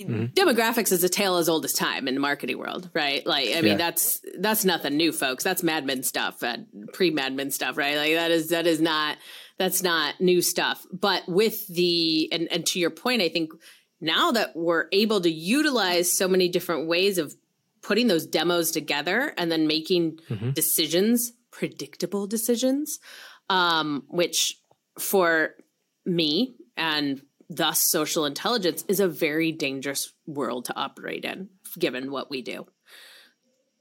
[0.00, 0.32] Mm-hmm.
[0.32, 3.26] demographics is a tale as old as time in the marketing world, right?
[3.26, 3.76] Like, I mean, yeah.
[3.76, 5.44] that's that's nothing new, folks.
[5.44, 6.56] That's Mad Men stuff, uh,
[6.94, 7.96] pre Mad Men stuff, right?
[7.96, 9.18] Like that is that is not
[9.60, 10.86] that's not new stuff.
[10.90, 13.52] But with the and and to your point, I think
[14.00, 17.36] now that we're able to utilize so many different ways of
[17.82, 20.52] putting those demos together and then making mm-hmm.
[20.52, 23.00] decisions, predictable decisions,
[23.50, 24.58] um, which
[24.98, 25.50] for
[26.06, 32.30] me and thus social intelligence is a very dangerous world to operate in, given what
[32.30, 32.66] we do.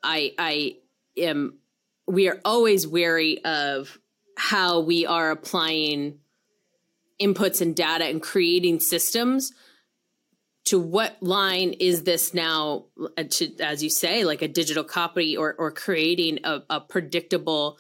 [0.04, 0.76] I I
[1.16, 1.60] am
[2.06, 3.98] we are always wary of
[4.40, 6.18] how we are applying
[7.22, 9.52] inputs and data and creating systems
[10.64, 12.86] to what line is this now
[13.18, 17.78] uh, to as you say like a digital copy or or creating a, a predictable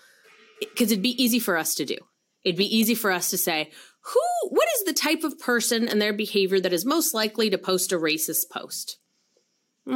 [0.59, 1.95] because it'd be easy for us to do.
[2.43, 6.01] It'd be easy for us to say who what is the type of person and
[6.01, 8.98] their behavior that is most likely to post a racist post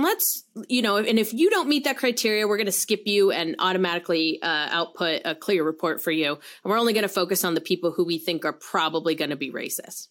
[0.02, 3.32] let's you know and if you don't meet that criteria we're going to skip you
[3.32, 6.34] and automatically uh, output a clear report for you.
[6.34, 9.30] And we're only going to focus on the people who we think are probably going
[9.30, 10.08] to be racist.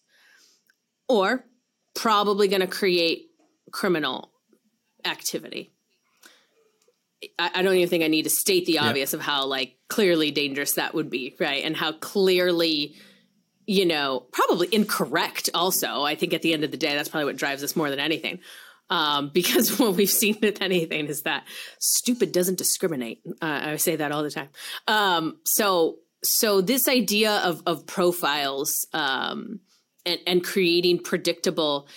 [1.07, 1.45] Or
[1.95, 3.27] probably going to create
[3.71, 4.31] criminal
[5.05, 5.73] activity.
[7.39, 10.31] I, I, don't even think i need to state the obvious of how like clearly
[10.31, 11.63] dangerous that would be right?
[11.63, 12.95] And how clearly
[13.65, 16.03] you know probably incorrect also.
[16.03, 17.99] I think at the end of the day that's probably what drives us more than
[17.99, 18.39] anything
[18.89, 21.45] um, because what we've seen with anything is that
[21.79, 23.21] stupid doesn't discriminate.
[23.41, 24.49] Uh, I say that all the time.
[24.87, 29.59] Um, so, so this idea of of profiles um,
[30.05, 31.87] and and creating predictable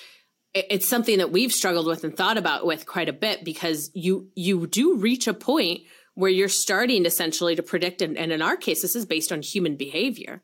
[0.57, 4.28] it's something that we've struggled with and thought about with quite a bit because you
[4.34, 5.82] you do reach a point
[6.14, 9.43] where you're starting essentially to predict and, and in our case this is based on
[9.43, 10.43] human behavior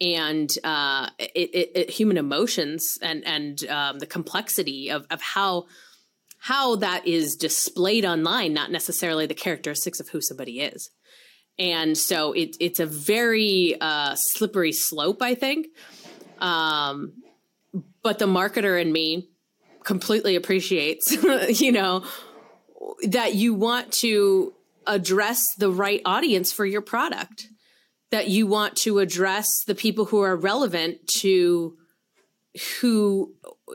[0.00, 5.66] and uh, it, it, it, human emotions and and um, the complexity of of how
[6.38, 10.90] how that is displayed online, not necessarily the characteristics of who somebody is.
[11.58, 15.68] And so it, it's a very uh, slippery slope, I think.
[16.38, 17.14] Um,
[18.02, 19.28] but the marketer in me
[19.82, 21.10] completely appreciates,
[21.60, 22.04] you know,
[23.08, 24.52] that you want to
[24.86, 27.48] address the right audience for your product
[28.10, 31.76] that you want to address the people who are relevant to
[32.80, 33.34] who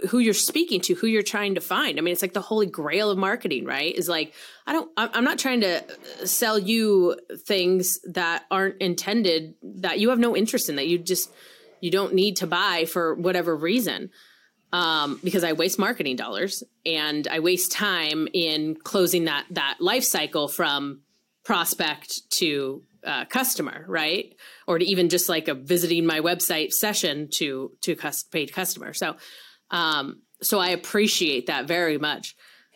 [0.09, 1.97] who you're speaking to who you're trying to find.
[1.97, 3.93] I mean it's like the holy grail of marketing right?
[3.93, 4.33] Is like
[4.67, 5.83] i don't i'm not trying to
[6.25, 11.31] sell you things that aren't intended that you have no interest in that you just
[11.81, 14.09] you don't need to buy for whatever reason
[14.71, 20.03] um, because i waste marketing dollars and i waste time in closing that that life
[20.03, 21.01] cycle from
[21.43, 24.35] prospect to uh, customer, right?
[24.67, 27.95] Or to even just like a visiting my website session to to
[28.31, 28.93] paid customer.
[28.93, 29.15] So,
[29.69, 32.35] um, so I appreciate that very much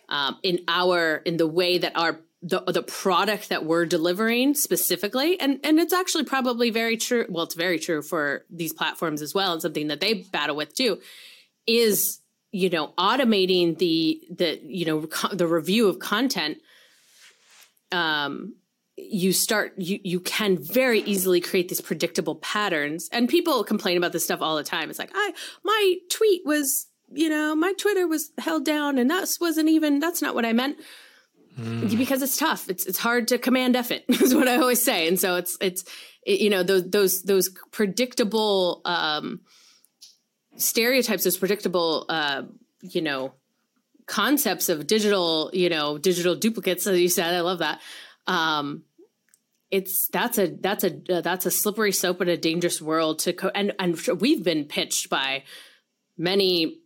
[0.10, 5.40] um, in our in the way that our the the product that we're delivering specifically,
[5.40, 7.26] and and it's actually probably very true.
[7.30, 10.76] Well, it's very true for these platforms as well, and something that they battle with
[10.76, 11.00] too,
[11.66, 12.22] is
[12.52, 16.58] you know automating the the you know the review of content
[17.92, 18.56] um
[18.98, 23.10] you start you you can very easily create these predictable patterns.
[23.12, 24.90] And people complain about this stuff all the time.
[24.90, 25.34] It's like i
[25.64, 30.22] my tweet was you know my twitter was held down and that wasn't even that's
[30.22, 30.78] not what i meant.
[31.60, 31.98] Mm.
[31.98, 32.70] because it's tough.
[32.70, 35.08] It's it's hard to command effort is what i always say.
[35.08, 35.84] And so it's it's
[36.26, 39.42] it, you know those those those predictable um
[40.58, 42.44] stereotypes those predictable uh
[42.82, 43.34] you know
[44.06, 47.82] concepts of digital you know digital duplicates as you said i love that
[48.28, 48.84] um,
[49.72, 53.34] it's that's a that's a uh, that's a slippery slope in a dangerous world to
[53.34, 55.44] co- and and we've been pitched by
[56.18, 56.80] many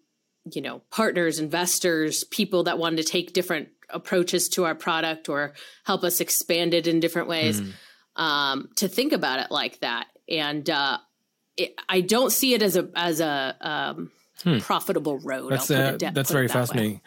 [0.52, 5.54] you know partners investors people that wanted to take different approaches to our product or
[5.84, 7.72] help us expand it in different ways mm.
[8.16, 10.98] um, to think about it like that and uh,
[11.58, 14.12] it, i don't see it as a as a um,
[14.44, 14.60] hmm.
[14.60, 17.02] profitable road that's, uh, that's very fascinating way.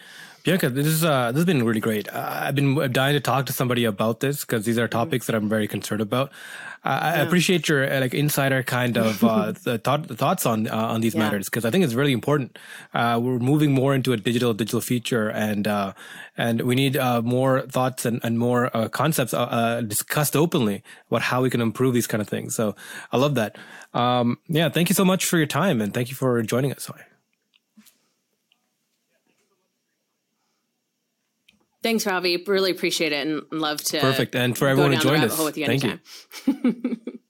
[0.44, 2.08] Bianca, this is uh, this has been really great.
[2.08, 4.98] Uh, I've been dying to talk to somebody about this because these are mm-hmm.
[4.98, 6.32] topics that I'm very concerned about.
[6.84, 7.20] Uh, yeah.
[7.20, 10.74] I appreciate your uh, like insider kind of uh, the, thought, the thoughts on uh,
[10.74, 11.20] on these yeah.
[11.20, 12.58] matters because I think it's really important.
[12.92, 15.68] we're moving more into a digital digital future, and
[16.36, 19.32] and we need more thoughts and, and more concepts
[19.86, 22.56] discussed openly about how we can improve these kind of things.
[22.56, 22.74] So
[23.12, 23.56] I love that.
[23.94, 26.90] Um, yeah, thank you so much for your time, and thank you for joining us.
[31.82, 32.42] Thanks, Ravi.
[32.46, 34.00] Really appreciate it and love to.
[34.00, 34.34] Perfect.
[34.34, 37.00] And for everyone who joined us, thank you.